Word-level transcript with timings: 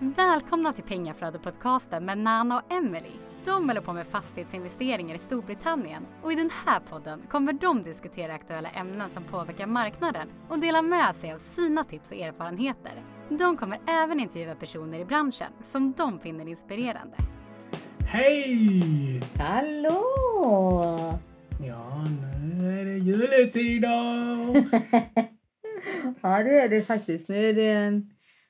Välkomna 0.00 0.72
till 0.72 0.84
Pengaflödet-podcasten 0.84 2.04
med 2.04 2.18
Nana 2.18 2.58
och 2.58 2.72
Emily. 2.72 3.10
De 3.44 3.68
håller 3.68 3.80
på 3.80 3.92
med 3.92 4.06
fastighetsinvesteringar 4.06 5.14
i 5.14 5.18
Storbritannien 5.18 6.06
och 6.22 6.32
i 6.32 6.34
den 6.34 6.50
här 6.66 6.80
podden 6.80 7.22
kommer 7.30 7.52
de 7.52 7.82
diskutera 7.82 8.34
aktuella 8.34 8.68
ämnen 8.68 9.10
som 9.10 9.24
påverkar 9.24 9.66
marknaden 9.66 10.28
och 10.48 10.58
dela 10.58 10.82
med 10.82 11.16
sig 11.16 11.32
av 11.32 11.38
sina 11.38 11.84
tips 11.84 12.10
och 12.10 12.16
erfarenheter. 12.16 12.92
De 13.28 13.56
kommer 13.56 13.80
även 13.86 14.20
intervjua 14.20 14.54
personer 14.54 15.00
i 15.00 15.04
branschen 15.04 15.52
som 15.62 15.92
de 15.92 16.20
finner 16.20 16.48
inspirerande. 16.48 17.16
Hej! 17.98 19.22
Hallå! 19.38 20.04
Ja, 21.66 22.04
nu 22.54 22.80
är 22.80 22.84
det 22.84 22.98
juletider! 22.98 23.88
ja, 26.20 26.42
det 26.42 26.60
är 26.60 26.68
det 26.68 26.82
faktiskt. 26.82 27.28
Nu 27.28 27.48
är 27.48 27.54
det 27.54 28.02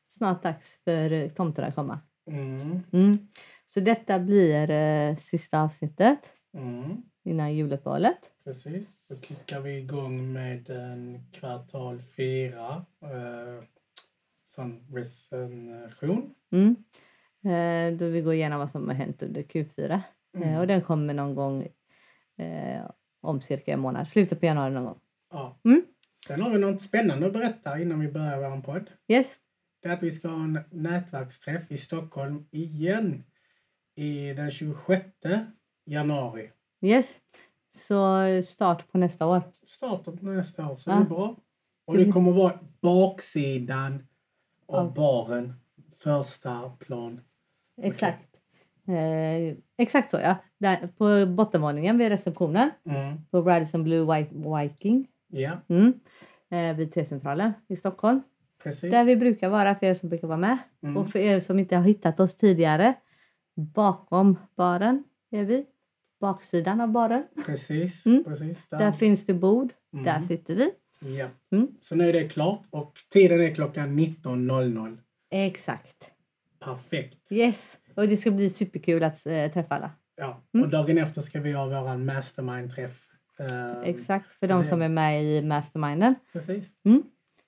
snart 0.09 0.43
dags 0.43 0.79
för 0.85 1.29
tomten 1.29 1.65
att 1.65 1.75
komma. 1.75 2.01
Mm, 2.31 2.81
Mm. 2.93 3.19
Så 3.67 3.81
detta 3.81 4.19
blir 4.19 4.71
eh, 4.71 5.17
sista 5.17 5.63
avsnittet 5.63 6.19
mm, 6.55 7.03
innan 7.25 7.55
juluppehållet. 7.55 8.19
precis, 8.45 9.07
så 9.07 9.17
kickar 9.21 9.61
vi 9.61 9.79
igång 9.79 10.33
med 10.33 10.71
en 10.71 11.21
kvartal 11.33 12.03
fyra 12.17 12.85
eh, 13.03 13.65
som 14.45 14.81
recension. 14.95 16.35
Mm. 16.53 16.77
Eh, 17.45 17.99
då 17.99 18.07
vi 18.09 18.21
går 18.23 18.35
igenom 18.35 18.59
vad 18.59 18.71
som 18.71 18.89
har 18.89 18.95
hänt 18.95 19.23
under 19.23 19.43
Q4. 19.43 19.91
Eh, 19.93 20.01
Mm. 20.37 20.59
och 20.59 20.67
den 20.67 20.81
kommer 20.83 21.15
någon 21.15 21.35
gång 21.35 21.63
eh, 22.37 22.91
om 23.21 23.41
cirka 23.41 23.73
en 23.73 23.81
månad. 23.81 24.09
Slutet 24.09 24.41
på 24.41 24.47
januari 24.47 24.71
någon 24.75 24.85
gång. 24.85 24.99
Ja. 25.33 25.61
Mm. 25.65 25.83
Sen 26.27 26.43
har 26.43 26.51
vi 26.51 26.59
något 26.59 26.83
spännande 26.83 27.27
att 27.27 27.33
berätta 27.33 27.79
innan 27.81 28.01
vi 28.01 28.09
börjar 28.13 28.51
vår 28.51 28.61
podd. 28.63 28.91
Yes. 29.09 29.37
Det 29.83 29.89
är 29.89 29.93
att 29.93 30.03
vi 30.03 30.11
ska 30.11 30.29
ha 30.29 30.45
en 30.45 30.61
nätverksträff 30.71 31.71
i 31.73 31.77
Stockholm 31.79 32.47
igen 32.51 33.25
i 33.95 34.33
den 34.33 34.51
26 34.51 35.05
januari. 35.85 36.51
Yes. 36.81 37.21
Så 37.71 38.17
start 38.43 38.93
på 38.93 38.99
nästa 38.99 39.27
år. 39.27 39.43
Starten 39.67 40.19
på 40.19 40.27
nästa 40.27 40.69
år, 40.73 40.77
så 40.77 40.91
Ja. 40.91 40.95
det 40.97 41.01
är 41.03 41.05
bra. 41.09 41.37
Och 41.87 41.97
det 41.97 42.13
kommer 42.13 42.33
vara 42.33 42.59
baksidan 42.81 44.07
av 44.67 44.87
Ja. 44.87 44.93
baren, 44.97 45.55
första 46.03 46.71
plan. 46.71 47.21
Exakt. 47.83 48.25
Eh, 48.89 49.57
exakt 49.77 50.11
så 50.11 50.17
ja. 50.17 50.37
Där, 50.59 50.89
på 50.99 51.27
bottenvåningen 51.33 51.99
vid 51.99 52.09
receptionen 52.09 52.71
Mm. 52.85 53.17
på 53.31 53.41
Radisson 53.41 53.85
Blue 53.85 54.27
Viking. 54.63 55.07
Ja, 55.29 55.59
Mm. 55.69 56.01
Eh, 56.51 56.77
vid 56.77 56.93
T-centralen 56.93 57.53
i 57.69 57.77
Stockholm. 57.77 58.21
Precis. 58.63 58.91
Där 58.91 59.05
vi 59.05 59.17
brukar 59.17 59.49
vara 59.49 59.75
för 59.75 59.87
er 59.87 59.95
som 59.95 60.09
brukar 60.09 60.29
vara 60.29 60.39
med. 60.39 60.59
Mm. 60.83 60.97
Och 60.97 61.11
för 61.11 61.19
er 61.19 61.41
som 61.41 61.59
inte 61.59 61.77
har 61.77 61.83
hittat 61.85 62.21
oss 62.21 62.35
tidigare. 62.37 62.95
Bakom 63.57 64.37
baren 64.57 65.05
är 65.31 65.45
vi. 65.45 65.67
Baksidan 66.21 66.81
av 66.81 66.89
baren. 66.89 67.25
Precis, 67.47 68.07
Mm. 68.07 68.25
precis. 68.25 68.69
Där. 68.69 68.79
Där 68.79 68.93
finns 68.93 69.27
det 69.27 69.35
bord. 69.35 69.73
Mm. 69.93 70.05
Där 70.05 70.21
sitter 70.21 70.55
vi. 70.55 70.71
Ja. 71.19 71.27
Mm. 71.53 71.69
Så 71.81 71.95
nu 71.97 72.09
är 72.09 72.13
det 72.13 72.29
klart 72.29 72.63
och 72.71 72.93
tiden 73.13 73.41
är 73.41 73.55
klockan 73.55 73.99
19.00. 73.99 74.97
Exakt. 75.31 76.11
Perfekt. 76.61 77.33
Yes. 77.33 77.79
Och 77.95 78.09
det 78.09 78.17
ska 78.17 78.31
bli 78.31 78.51
superkul 78.51 79.03
att 79.05 79.27
eh, 79.27 79.53
träffa 79.53 79.75
alla. 79.75 79.91
Ja. 80.17 80.43
Mm. 80.55 80.65
Och 80.65 80.71
dagen 80.71 80.99
efter 80.99 81.21
ska 81.21 81.41
vi 81.41 81.53
ha 81.53 81.67
vår 81.67 81.97
mastermind-träff. 81.97 83.05
Eh, 83.41 83.81
Exakt. 83.89 84.33
För 84.33 84.47
de 84.47 84.59
det- 84.63 84.65
som 84.69 84.83
är 84.83 84.89
med 84.89 85.25
i 85.25 85.43
masterminden. 85.43 86.15
Precis. 86.33 86.71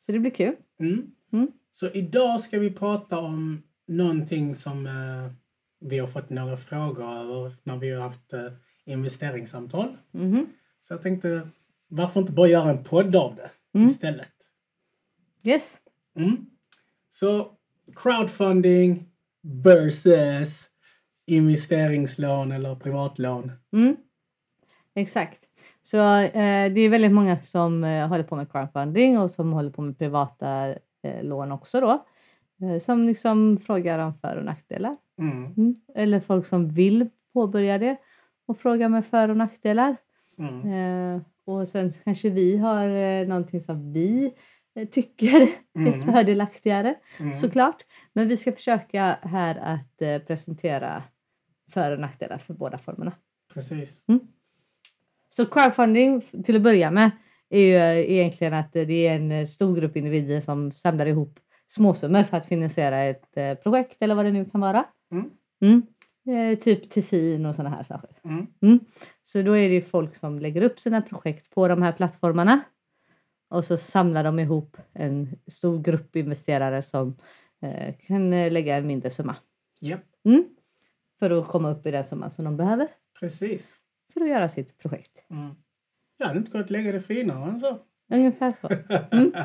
Så 0.01 0.13
det 0.13 0.19
blir 0.19 0.31
kul. 0.31 0.57
Mm. 0.81 1.11
Mm. 1.33 1.49
Så 1.73 1.91
idag 1.91 2.41
ska 2.41 2.59
vi 2.59 2.71
prata 2.71 3.19
om 3.19 3.63
någonting 3.89 4.55
som 4.55 4.87
eh, 4.87 5.33
vi 5.81 5.99
har 5.99 6.07
fått 6.07 6.31
några 6.31 6.57
frågor 6.57 7.13
över 7.13 7.57
när 7.63 7.77
vi 7.77 7.91
har 7.91 8.03
haft 8.03 8.33
eh, 8.33 8.53
investeringssamtal. 8.87 9.97
Mhm. 10.11 10.47
Så 10.83 10.93
jag 10.95 11.03
tänkte, 11.03 11.49
varför 11.89 12.21
inte 12.21 12.33
bara 12.33 12.49
göra 12.49 12.71
en 12.71 12.85
podd 12.85 13.17
av 13.17 13.35
det 13.37 13.51
Mm. 13.75 13.87
istället? 13.89 14.33
Yes. 15.45 15.79
Mm. 16.17 16.37
Så 17.11 17.53
crowdfunding 17.97 19.09
versus 19.65 20.71
investeringslån 21.27 22.53
eller 22.53 22.75
privatlån. 22.77 23.53
Mm. 23.73 23.97
Exakt. 24.95 25.41
Så 25.83 25.97
eh, 26.17 26.73
det 26.73 26.81
är 26.81 26.89
väldigt 26.89 27.13
många 27.13 27.37
som 27.37 27.85
eh, 27.85 28.09
håller 28.09 28.25
på 28.25 28.37
med 28.37 28.53
crowdfunding 28.53 29.19
och 29.19 29.31
som 29.31 29.53
håller 29.53 29.71
på 29.71 29.83
med 29.83 29.99
privata 29.99 30.69
eh, 31.03 31.23
lån 31.23 31.53
också 31.53 31.81
då. 31.81 32.05
Eh, 32.63 32.79
som 32.79 33.07
liksom 33.07 33.59
frågar 33.59 33.99
om 33.99 34.15
för 34.15 34.37
och 34.37 34.45
nackdelar. 34.45 34.97
Mm. 35.19 35.45
Mm. 35.57 35.75
Eller 35.95 36.21
folk 36.21 36.47
som 36.47 36.69
vill 36.69 37.09
påbörja 37.33 37.79
det 37.79 37.97
och 38.47 38.59
frågar 38.59 38.89
med 38.89 39.07
för 39.07 39.29
och 39.29 39.37
nackdelar. 39.37 39.97
Mm. 40.39 40.73
Eh, 41.17 41.23
och 41.45 41.69
sen 41.69 41.93
kanske 42.05 42.31
vi 42.31 42.57
har 42.57 42.89
eh, 42.89 43.29
någonting 43.29 43.61
som 43.61 43.93
vi 43.93 44.35
eh, 44.75 44.89
tycker 44.89 45.41
är 45.43 45.49
Mm. 45.77 46.03
fördelaktigare 46.13 46.95
Mm. 47.21 47.33
såklart. 47.33 47.77
Men 48.13 48.29
vi 48.29 48.37
ska 48.37 48.53
försöka 48.53 49.19
här 49.23 49.57
att 49.59 50.27
presentera 50.27 51.03
för 51.73 51.93
och 51.93 52.01
nackdelar 52.01 52.39
för 52.39 52.55
båda 52.55 52.79
formerna. 52.79 53.13
Precis. 53.55 54.03
Så 55.35 55.47
crowdfunding 55.47 56.27
till 56.45 56.57
att 56.57 56.63
börja 56.63 56.91
med 56.91 57.11
är 57.51 57.61
ju 57.61 57.77
eh, 57.77 58.11
egentligen 58.11 58.55
att 58.55 58.77
eh, 58.77 58.87
det 58.87 59.07
är 59.07 59.17
en 59.17 59.33
eh, 59.33 59.47
stor 59.47 59.77
grupp 59.77 59.97
individer 59.97 60.41
som 60.41 60.73
samlar 60.73 61.07
ihop 61.07 61.41
småsummor 61.67 62.23
för 62.23 62.37
att 62.37 62.47
finansiera 62.47 63.03
ett 63.03 63.35
projekt 63.63 63.97
eller 64.01 64.15
vad 64.15 64.25
det 64.25 64.31
nu 64.33 64.45
kan 64.45 64.61
vara. 64.61 64.85
Mm. 65.13 65.31
Mm. 65.63 65.83
Eh, 66.27 66.59
typ 66.59 66.91
Tessin 66.91 67.47
och 67.47 67.55
sådana 67.55 67.77
här 67.77 67.83
saker. 67.83 68.11
Mm. 68.61 68.81
Så 69.23 69.43
då 69.43 69.57
är 69.57 69.69
det 69.69 69.75
ju 69.75 69.83
folk 69.83 70.17
som 70.17 70.39
lägger 70.39 70.63
upp 70.63 70.81
sina 70.81 71.03
projekt 71.03 71.51
på 71.51 71.69
de 71.69 71.83
här 71.83 71.93
plattformarna. 71.93 72.61
Och 73.51 73.65
så 73.65 73.77
samlar 73.77 74.25
de 74.25 74.39
ihop 74.39 74.77
en 74.93 75.29
stor 75.47 75.83
grupp 75.83 76.17
investerare 76.17 76.83
som 76.83 77.17
eh, 77.63 77.95
kan 78.07 78.31
lägga 78.31 78.77
en 78.77 78.87
mindre 78.87 79.11
summa. 79.11 79.37
Japp, 79.81 80.05
Mm. 80.25 80.45
För 81.19 81.31
att 81.31 81.49
komma 81.49 81.71
upp 81.71 81.87
i 81.87 81.91
den 81.91 82.05
summan 82.05 82.31
som 82.31 82.45
de 82.45 82.57
behöver 82.57 82.89
precis. 83.21 83.77
För 84.21 84.25
att 84.25 84.31
göra 84.31 84.49
sitt 84.49 84.79
projekt. 84.79 85.11
Mm. 85.31 85.55
Jag 86.19 86.27
hade 86.27 86.39
inte 86.39 86.51
kunnat 86.51 86.71
lägga 86.71 86.93
det 86.93 87.01
finare 87.01 87.51
än 87.51 87.61
så. 87.61 87.79
Ungefär 88.13 88.53
så. 88.53 88.69
Mm. 89.17 89.33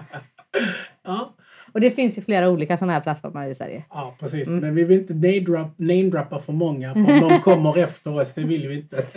Ja, 1.03 1.36
Och 1.74 1.81
det 1.81 1.91
finns 1.91 2.18
ju 2.18 2.22
flera 2.22 2.50
olika 2.50 2.78
sådana 2.78 2.94
här 2.94 3.02
plattformar 3.02 3.47
i 3.47 3.56
Sverige. 3.56 3.86
ja 3.90 4.16
precis. 4.19 4.47
Mm. 4.47 4.59
Men 4.59 4.75
vi 4.75 4.84
vill 4.84 5.00
inte 5.00 5.13
name-drop- 5.13 5.74
name-droppa 5.78 6.40
för 6.40 6.53
många 6.53 6.94
för 6.94 7.00
om 7.00 7.30
de 7.30 7.40
kommer 7.44 7.78
efter 7.78 8.13
oss. 8.22 8.34
Det 8.34 8.44
vill 8.44 8.68
vi 8.68 8.75
inte. 8.75 9.06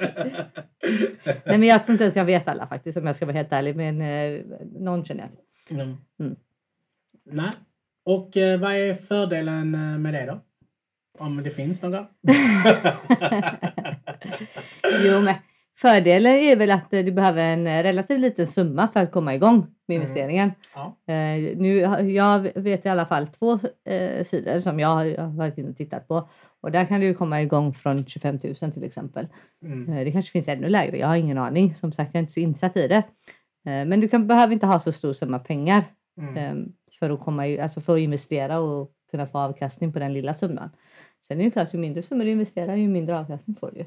Nej 1.25 1.59
men 1.59 1.63
jag 1.63 1.85
tror 1.85 1.93
inte 1.93 2.05
ens 2.05 2.17
jag 2.17 2.25
vet 2.25 2.49
alla 2.49 2.67
faktiskt 2.67 2.99
om 2.99 3.07
jag 3.07 3.17
ska 3.17 3.27
vara 3.27 3.37
helt 3.37 3.53
ärlig. 3.53 3.77
Men 3.77 4.01
eh, 4.01 4.41
någon 4.81 5.05
känner 5.05 5.21
jag 5.23 5.31
till. 5.69 5.81
Mm. 5.81 5.97
Mm. 6.21 6.37
Nej. 7.31 7.51
Och 8.05 8.37
eh, 8.37 8.61
vad 8.61 8.73
är 8.75 8.95
fördelen 8.95 9.75
eh, 9.75 9.99
med 9.99 10.15
det 10.15 10.27
då? 10.27 10.41
Om 11.19 11.43
det 11.43 11.51
finns 11.51 11.83
några? 11.83 12.07
Jo 15.07 15.21
men 15.21 15.35
fördelen 15.77 16.33
är 16.33 16.57
väl 16.57 16.71
att 16.71 16.93
eh, 16.95 17.05
du 17.05 17.13
behöver 17.13 17.43
en 17.43 17.67
eh, 17.67 17.83
relativt 17.83 18.21
liten 18.21 18.47
summa 18.47 18.89
för 18.89 19.01
att 19.01 19.13
komma 19.13 19.35
igång 19.35 19.57
med 19.59 19.95
Mm. 19.97 20.03
investeringen. 20.03 20.53
Ja. 20.75 20.97
Eh, 21.15 21.57
nu, 21.57 21.79
jag 22.13 22.49
vet 22.55 22.87
i 22.87 22.89
alla 22.89 23.07
fall 23.07 23.27
två 23.27 23.59
eh, 23.85 24.23
sidor 24.25 24.61
som 24.61 24.81
jag 24.81 24.89
har 24.89 25.37
varit 25.37 25.59
inne 25.59 25.69
och 25.71 25.77
tittat 25.77 26.09
på. 26.09 26.29
Och 26.61 26.71
där 26.71 26.85
kan 26.85 27.01
du 27.01 27.15
komma 27.15 27.43
igång 27.43 27.75
från 27.75 28.07
25 28.07 28.39
000 28.63 28.73
till 28.73 28.85
exempel. 28.85 29.27
Mm. 29.65 30.05
Det 30.05 30.13
kanske 30.13 30.33
finns 30.33 30.49
ännu 30.49 30.69
lägre, 30.69 30.99
jag 30.99 31.07
har 31.09 31.17
ingen 31.17 31.39
aning. 31.39 31.75
Som 31.75 31.93
sagt, 31.93 32.11
jag 32.15 32.19
är 32.19 32.23
inte 32.23 32.33
så 32.33 32.41
insatt 32.41 32.77
i 32.77 32.89
det. 32.89 33.03
Men 33.65 34.01
du 34.01 34.09
kan, 34.09 34.27
behöver 34.27 34.53
inte 34.53 34.67
ha 34.67 34.81
så 34.81 34.93
stor 34.93 35.13
summa 35.13 35.39
pengar 35.39 35.85
Mm. 36.21 36.37
eh, 36.37 36.67
för 36.99 37.11
att, 37.11 37.21
komma, 37.21 37.43
alltså 37.63 37.81
för 37.81 37.95
att 37.95 38.01
investera 38.01 38.59
och 38.59 38.91
kunna 39.11 39.27
få 39.27 39.39
avkastning 39.39 39.93
på 39.93 39.99
den 39.99 40.13
lilla 40.13 40.35
summan. 40.35 40.71
Sen 41.21 41.41
är 41.41 41.45
det 41.45 41.51
klart, 41.51 41.75
ju 41.75 41.79
mindre 41.79 42.03
summor 42.03 42.25
du 42.25 42.31
investerar, 42.31 42.77
ju 42.77 42.89
mindre 42.89 43.19
avkastning 43.19 43.57
får 43.57 43.71
du. 43.71 43.87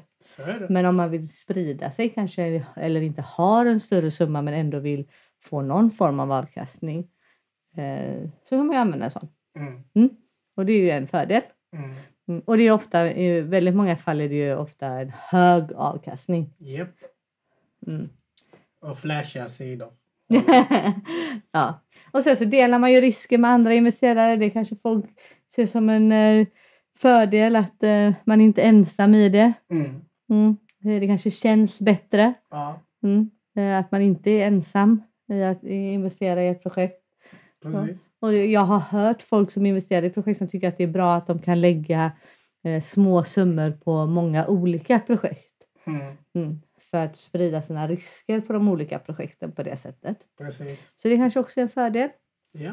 Men 0.68 0.86
om 0.86 0.96
man 0.96 1.10
vill 1.10 1.28
sprida 1.28 1.90
sig 1.90 2.08
kanske 2.08 2.64
eller 2.76 3.00
inte 3.00 3.22
har 3.22 3.66
en 3.66 3.80
större 3.80 4.10
summa 4.10 4.42
men 4.42 4.54
ändå 4.54 4.78
vill 4.78 5.08
få 5.44 5.62
någon 5.62 5.90
form 5.90 6.20
av 6.20 6.32
avkastning 6.32 7.08
eh, 7.76 8.28
så 8.44 8.48
kan 8.48 8.66
man 8.66 8.76
ju 8.76 8.80
använda 8.80 9.04
en 9.04 9.10
sån. 9.10 9.28
Mm. 9.94 10.10
Och 10.56 10.66
det 10.66 10.72
är 10.72 10.78
ju 10.78 10.90
en 10.90 11.06
fördel. 11.06 11.42
Mm. 11.76 11.94
Mm. 12.28 12.42
Och 12.46 12.56
det 12.56 12.62
är 12.62 12.72
ofta, 12.72 13.12
i 13.12 13.40
väldigt 13.40 13.74
många 13.74 13.96
fall 13.96 14.20
är 14.20 14.28
det 14.28 14.34
ju 14.34 14.56
ofta 14.56 14.86
en 14.86 15.12
hög 15.16 15.72
avkastning. 15.72 16.54
Japp. 16.58 16.88
Mm. 17.86 18.08
Och 18.80 18.98
flashiga 18.98 19.48
sidor. 19.48 19.92
ja. 21.52 21.80
Och 22.10 22.22
sen 22.24 22.36
så 22.36 22.44
delar 22.44 22.78
man 22.78 22.92
ju 22.92 23.00
risken 23.00 23.40
med 23.40 23.50
andra 23.50 23.74
investerare. 23.74 24.36
Det 24.36 24.50
kanske 24.50 24.76
folk 24.76 25.04
ser 25.54 25.66
som 25.66 25.88
en 25.90 26.12
eh, 26.12 26.46
fördel 26.98 27.56
att 27.56 27.82
eh, 27.82 28.12
man 28.24 28.40
inte 28.40 28.62
är 28.62 28.66
ensam 28.68 29.14
i 29.14 29.28
det. 29.28 29.52
Mm. 29.70 30.00
Mm. 30.30 30.56
Det 31.00 31.06
kanske 31.06 31.30
känns 31.30 31.78
bättre. 31.78 32.34
Ja. 32.50 32.80
Mm. 33.02 33.30
Eh, 33.56 33.78
Att 33.78 33.90
man 33.92 34.02
inte 34.02 34.30
är 34.30 34.46
ensam 34.46 35.02
i 35.32 35.42
att 35.42 35.64
investera 35.64 36.42
i 36.42 36.48
ett 36.48 36.62
projekt. 36.62 36.98
Precis. 37.62 38.08
Och 38.20 38.34
jag 38.34 38.60
har 38.60 38.78
hört 38.78 39.22
folk 39.22 39.50
som 39.50 39.66
investerar 39.66 40.02
i 40.06 40.10
projekt 40.10 40.38
som 40.38 40.48
tycker 40.48 40.68
att 40.68 40.78
det 40.78 40.84
är 40.84 40.88
bra 40.88 41.14
att 41.14 41.26
de 41.26 41.38
kan 41.38 41.60
lägga 41.60 42.12
eh, 42.64 42.82
små 42.82 43.24
summor 43.24 43.70
på 43.70 44.06
många 44.06 44.46
olika 44.46 44.98
projekt. 44.98 45.52
Mm. 46.34 46.60
Mm. 46.92 47.08
För 47.08 47.12
att 47.12 47.18
sprida 47.18 47.62
sina 47.62 47.88
risker 47.88 48.40
på 48.40 48.52
de 48.52 48.68
olika 48.68 48.98
projekten 48.98 49.52
på 49.52 49.62
det 49.62 49.76
sättet. 49.76 50.16
Precis. 50.38 50.92
Så 50.96 51.08
det 51.08 51.16
kanske 51.16 51.40
också 51.40 51.60
är 51.60 51.62
en 51.62 51.68
fördel. 51.68 52.08
Ja. 52.52 52.72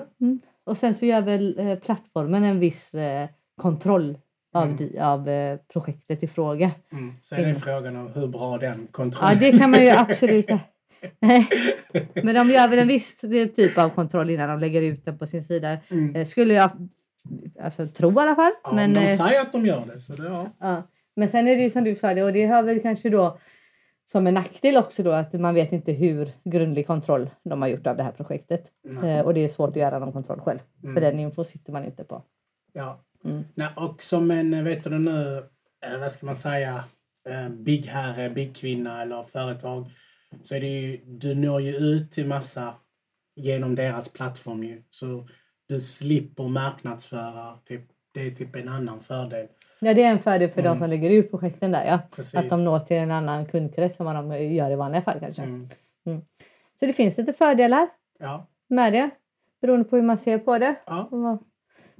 Och 0.63 0.77
sen 0.77 0.95
så 0.95 1.05
gör 1.05 1.21
väl 1.21 1.59
eh, 1.59 1.75
plattformen 1.79 2.43
en 2.43 2.59
viss 2.59 2.93
eh, 2.93 3.29
kontroll 3.61 4.17
av, 4.53 4.63
Mm. 4.63 4.77
di- 4.77 4.99
av 4.99 5.29
eh, 5.29 5.59
projektet 5.73 6.23
i 6.23 6.27
fråga. 6.27 6.71
Mm. 6.91 7.13
Så 7.21 7.35
är 7.35 7.39
det 7.39 7.45
Mm. 7.45 7.59
frågan 7.61 7.95
om 7.95 8.07
hur 8.15 8.27
bra 8.27 8.57
den 8.57 8.79
Ja, 8.81 8.87
kontrollen 8.91 9.39
det 9.39 9.57
kan 9.57 9.71
man 9.71 9.83
ju 9.83 9.89
absolut. 9.89 10.49
Men 12.23 12.35
de 12.35 12.49
gör 12.49 12.67
väl 12.67 12.79
en 12.79 12.87
viss 12.87 13.23
eh, 13.23 13.47
typ 13.47 13.77
av 13.77 13.89
kontroll 13.89 14.29
innan 14.29 14.49
de 14.49 14.59
lägger 14.59 14.81
ut 14.81 15.05
den 15.05 15.17
på 15.17 15.25
sin 15.25 15.43
sida. 15.43 15.77
Mm. 15.89 16.15
Eh, 16.15 16.25
Skulle 16.25 16.53
jag 16.53 16.69
alltså, 17.61 17.87
tro 17.87 18.11
i 18.11 18.17
alla 18.19 18.35
fall. 18.35 18.51
Ja, 18.63 18.71
men, 18.73 18.93
de 18.93 18.99
eh, 18.99 19.17
säger 19.17 19.41
att 19.41 19.51
de 19.51 19.65
gör 19.65 19.85
det. 19.93 19.99
Så 19.99 20.13
det 20.13 20.25
ja. 20.27 20.49
ja. 20.59 20.83
men 21.15 21.27
sen 21.29 21.47
är 21.47 21.55
det 21.55 21.61
ju 21.63 21.69
som 21.69 21.83
du 21.83 21.95
sa 21.95 22.13
det 22.13 22.23
och 22.23 22.33
det 22.33 22.45
har 22.45 22.63
väl 22.63 22.81
kanske 22.81 23.09
då 23.09 23.37
som 24.11 24.27
en 24.27 24.33
nackdel 24.33 24.77
också 24.77 25.03
då 25.03 25.11
att 25.11 25.33
man 25.33 25.53
vet 25.53 25.71
inte 25.71 25.91
hur 25.91 26.31
grundlig 26.43 26.87
kontroll 26.87 27.29
de 27.43 27.61
har 27.61 27.69
gjort 27.69 27.87
av 27.87 27.97
det 27.97 28.03
här 28.03 28.11
projektet. 28.11 28.71
Eh, 29.03 29.19
och 29.19 29.33
det 29.33 29.39
är 29.43 29.47
svårt 29.47 29.69
att 29.69 29.75
göra 29.75 29.99
någon 29.99 30.13
kontroll 30.13 30.39
själv. 30.39 30.59
För 30.81 30.87
Mm. 30.87 31.03
den 31.03 31.19
info 31.19 31.43
sitter 31.43 31.71
man 31.73 31.85
inte 31.85 32.03
på. 32.03 32.23
Ja. 32.73 32.99
Mm. 33.25 33.43
Nej, 33.55 33.67
och 33.75 34.01
som 34.01 34.31
en, 34.31 34.63
vet 34.63 34.83
du 34.83 34.99
nu, 34.99 35.37
eh, 35.85 35.99
vad 35.99 36.11
ska 36.11 36.25
man 36.25 36.35
säga, 36.35 36.83
eh, 37.29 37.49
byggherre, 37.49 38.29
byggkvinna 38.29 39.01
eller 39.01 39.23
företag 39.23 39.85
så 40.41 40.55
är 40.55 40.59
det 40.61 40.67
ju, 40.67 40.97
du 41.05 41.35
når 41.35 41.61
ju 41.61 41.75
ut 41.75 42.11
till 42.11 42.27
massa 42.27 42.73
genom 43.35 43.75
deras 43.75 44.09
plattform 44.09 44.63
ju. 44.63 44.83
Så 44.89 45.27
du 45.67 45.81
slipper 45.81 46.43
marknadsföra, 46.43 47.57
typ, 47.65 47.81
det 48.13 48.21
är 48.25 48.29
typ 48.29 48.55
en 48.55 48.67
annan 48.67 49.01
fördel. 49.01 49.47
Ja, 49.81 49.93
det 49.93 50.03
är 50.03 50.09
en 50.11 50.19
fördel 50.19 50.49
för 50.49 50.61
Mm. 50.61 50.73
de 50.73 50.79
som 50.79 50.89
lägger 50.89 51.09
ut 51.09 51.31
projekten 51.31 51.71
där. 51.71 51.85
Ja. 51.85 51.99
Precis. 52.15 52.35
Att 52.35 52.49
de 52.49 52.63
når 52.63 52.79
till 52.79 52.97
en 52.97 53.11
annan 53.11 53.45
kundkrets 53.45 53.99
än 53.99 54.05
vad 54.05 54.15
de 54.15 54.43
gör 54.53 54.71
i 54.71 54.75
vanliga 54.75 55.01
fall 55.01 55.19
kanske. 55.19 55.41
Mm. 55.43 55.67
Så 56.79 56.85
det 56.85 56.93
finns 56.93 57.17
lite 57.17 57.33
fördelar 57.33 57.87
Ja, 58.19 58.47
med 58.69 58.93
det. 58.93 59.09
Beroende 59.61 59.85
på 59.89 59.95
hur 59.95 60.03
man 60.03 60.17
ser 60.17 60.37
på 60.37 60.57
det. 60.57 60.75
ja, 60.85 61.07
vad, 61.11 61.43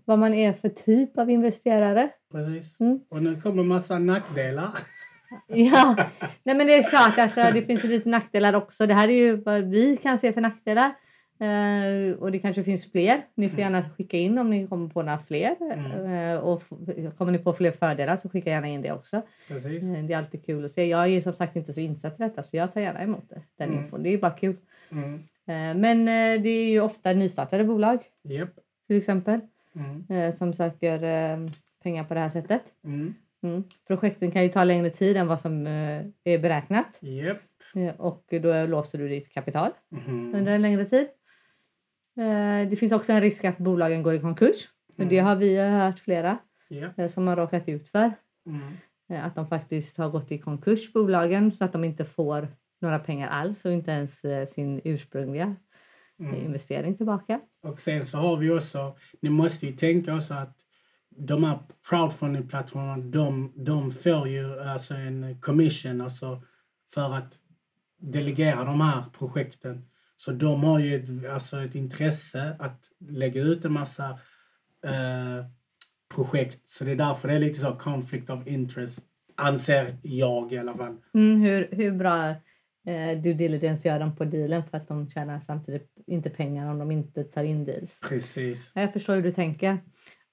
vad 0.06 0.20
man 0.20 0.34
är 0.34 0.54
för 0.54 0.70
typ 0.70 1.18
av 1.18 1.30
investerare. 1.30 2.10
precis. 2.32 2.80
Mm. 2.80 3.00
Och 3.10 3.24
nu 3.24 3.42
kommer 3.42 3.64
massa 3.64 4.00
nackdelar. 4.00 4.70
Ja, 5.48 5.96
Nej, 6.44 6.56
men 6.56 6.68
det 6.68 6.74
är 6.74 6.84
klart 6.90 7.18
att 7.20 7.38
eh, 7.38 7.54
det 7.54 7.62
finns 7.62 7.84
lite 7.84 8.10
nackdelar 8.10 8.54
också. 8.56 8.86
Det 8.88 8.94
här 8.94 9.08
är 9.10 9.14
ju 9.14 9.36
vad 9.36 9.64
vi 9.64 9.98
kan 9.98 10.18
se 10.20 10.34
för 10.34 10.42
nackdelar. 10.42 10.92
Eh, 11.42 12.18
och 12.20 12.32
det 12.32 12.40
kanske 12.40 12.64
finns 12.64 12.92
fler. 12.92 13.22
Ni 13.36 13.50
får 13.50 13.60
Mm. 13.60 13.74
gärna 13.74 13.90
skicka 13.90 14.18
in 14.18 14.38
om 14.38 14.50
ni 14.50 14.68
kommer 14.68 14.90
på 14.90 15.02
några 15.02 15.18
fler. 15.18 15.56
Mm. 15.62 16.14
Eh, 16.34 16.40
och 16.40 16.64
kommer 17.18 17.32
ni 17.32 17.38
på 17.40 17.54
fler 17.54 17.72
fördelar 17.72 18.16
så 18.16 18.30
skicka 18.30 18.50
gärna 18.50 18.68
in 18.68 18.82
det 18.82 18.92
också. 18.92 19.16
Eh, 19.18 19.56
Det 20.08 20.14
är 20.14 20.18
alltid 20.18 20.46
kul 20.46 20.66
att 20.66 20.72
se. 20.72 20.86
Jag 20.86 21.02
är 21.02 21.06
ju 21.08 21.22
som 21.22 21.34
sagt 21.34 21.56
inte 21.56 21.74
så 21.74 21.80
insatt 21.80 22.20
i 22.20 22.24
detta 22.24 22.44
så 22.44 22.58
jag 22.58 22.74
tar 22.74 22.82
gärna 22.82 23.02
emot 23.02 23.30
det, 23.30 23.42
den 23.58 23.70
Mm. 23.70 23.80
infon. 23.84 24.04
Det 24.04 24.10
är 24.14 24.18
bara 24.18 24.32
kul. 24.32 24.56
Mm. 24.92 25.14
Eh, 25.46 25.78
Men 25.82 26.00
eh, 26.02 26.42
det 26.44 26.50
är 26.50 26.70
ju 26.70 26.82
ofta 26.82 27.14
nystartade 27.14 27.64
bolag 27.64 28.00
Japp. 28.24 28.50
till 28.88 28.98
exempel 28.98 29.40
Mm. 29.76 30.06
eh, 30.10 30.36
som 30.36 30.54
söker 30.54 31.04
eh, 31.04 31.50
pengar 31.84 32.04
på 32.04 32.14
det 32.14 32.20
här 32.20 32.30
sättet. 32.30 32.62
Mm. 32.84 33.16
Mm. 33.44 33.64
Projekten 33.88 34.32
kan 34.32 34.44
ju 34.44 34.50
ta 34.50 34.64
längre 34.64 34.90
tid 34.90 35.18
än 35.18 35.28
vad 35.28 35.42
som 35.42 35.68
är 36.24 36.38
beräknat. 36.40 37.00
Eh, 37.76 37.96
och 38.02 38.24
då 38.42 38.66
låser 38.66 38.98
du 38.98 39.10
ditt 39.10 39.34
kapital 39.34 39.72
Mhm. 39.90 40.36
under 40.36 40.52
en 40.52 40.62
längre 40.62 40.86
tid. 40.86 41.08
Eh, 42.20 42.70
Det 42.70 42.76
finns 42.80 42.92
också 42.92 43.12
en 43.12 43.22
risk 43.22 43.46
att 43.46 43.58
bolagen 43.58 44.04
går 44.04 44.14
i 44.14 44.20
konkurs. 44.20 44.70
Och 44.98 45.06
Det 45.08 45.18
Mm. 45.20 45.26
har 45.26 45.36
vi 45.36 45.58
hört 45.58 46.00
flera 46.00 46.38
eh, 46.98 47.08
som 47.08 47.28
har 47.28 47.36
råkat 47.36 47.70
ut 47.70 47.90
för. 47.90 48.12
Mm. 48.46 48.62
Eh, 49.10 49.26
Att 49.26 49.36
de 49.36 49.48
faktiskt 49.48 49.98
har 49.98 50.10
gått 50.10 50.32
i 50.32 50.38
konkurs, 50.38 50.94
bolagen, 50.94 51.52
så 51.52 51.66
att 51.66 51.74
de 51.74 51.84
inte 51.84 52.06
får 52.06 52.48
några 52.82 53.00
pengar 53.00 53.28
alls 53.30 53.66
och 53.66 53.72
inte 53.72 53.92
ens 53.92 54.26
eh, 54.26 54.46
sin 54.46 54.82
ursprungliga 54.84 55.56
Mm. 56.20 56.36
investering 56.36 56.98
tillbaka. 56.98 57.40
Och 57.64 57.82
sen 57.82 58.06
så 58.06 58.18
har 58.18 58.38
vi 58.38 58.52
också, 58.52 58.96
ni 59.22 59.30
måste 59.30 59.66
ju 59.66 59.72
tänka 59.72 60.16
också 60.16 60.34
att 60.34 60.56
de 61.10 61.44
här 61.44 61.60
crowdfunding-plattformarna, 61.90 62.98
de, 63.12 63.54
de 63.56 63.92
får 63.92 64.28
ju 64.28 64.60
alltså 64.60 64.94
en 64.94 65.42
commission 65.42 66.02
alltså 66.02 66.42
för 66.94 67.14
att 67.14 67.40
delegera 68.02 68.64
de 68.64 68.82
här 68.82 69.04
projekten. 69.18 69.86
Så 70.20 70.32
de 70.32 70.64
har 70.64 70.80
ju 70.80 70.96
ett, 70.96 71.32
alltså 71.32 71.62
ett 71.62 71.76
intresse 71.76 72.56
att 72.60 72.80
lägga 73.10 73.42
ut 73.42 73.66
en 73.66 73.72
massa 73.74 74.10
eh, 74.86 75.46
projekt. 76.16 76.70
Så 76.70 76.84
det 76.84 76.92
är 76.92 76.96
därför 76.96 77.28
det 77.28 77.34
är 77.34 77.40
lite 77.40 77.60
så 77.60 77.76
conflict 77.76 78.30
of 78.30 78.48
interest, 78.48 79.00
anser 79.36 79.98
jag 80.02 80.52
i 80.52 80.58
alla 80.58 80.78
fall. 80.78 80.98
Mm, 81.14 81.42
hur, 81.42 81.68
hur 81.72 81.92
bra 81.92 82.30
eh, 82.88 83.22
due 83.22 83.34
diligence 83.34 83.88
gör 83.88 84.00
de 84.00 84.16
på 84.16 84.26
dealen 84.26 84.64
för 84.64 84.78
att 84.78 84.88
de 84.88 85.10
tjänar 85.10 85.40
samtidigt 85.40 85.94
inte 86.08 86.30
pengar 86.30 86.72
om 86.72 86.80
de 86.80 86.92
inte 86.92 87.24
tar 87.24 87.44
in 87.44 87.66
deals? 87.66 88.00
Precis. 88.10 88.72
Ja, 88.76 88.82
Jag 88.82 88.94
förstår 88.94 89.16
hur 89.16 89.24
du 89.24 89.32
tänker. 89.32 89.78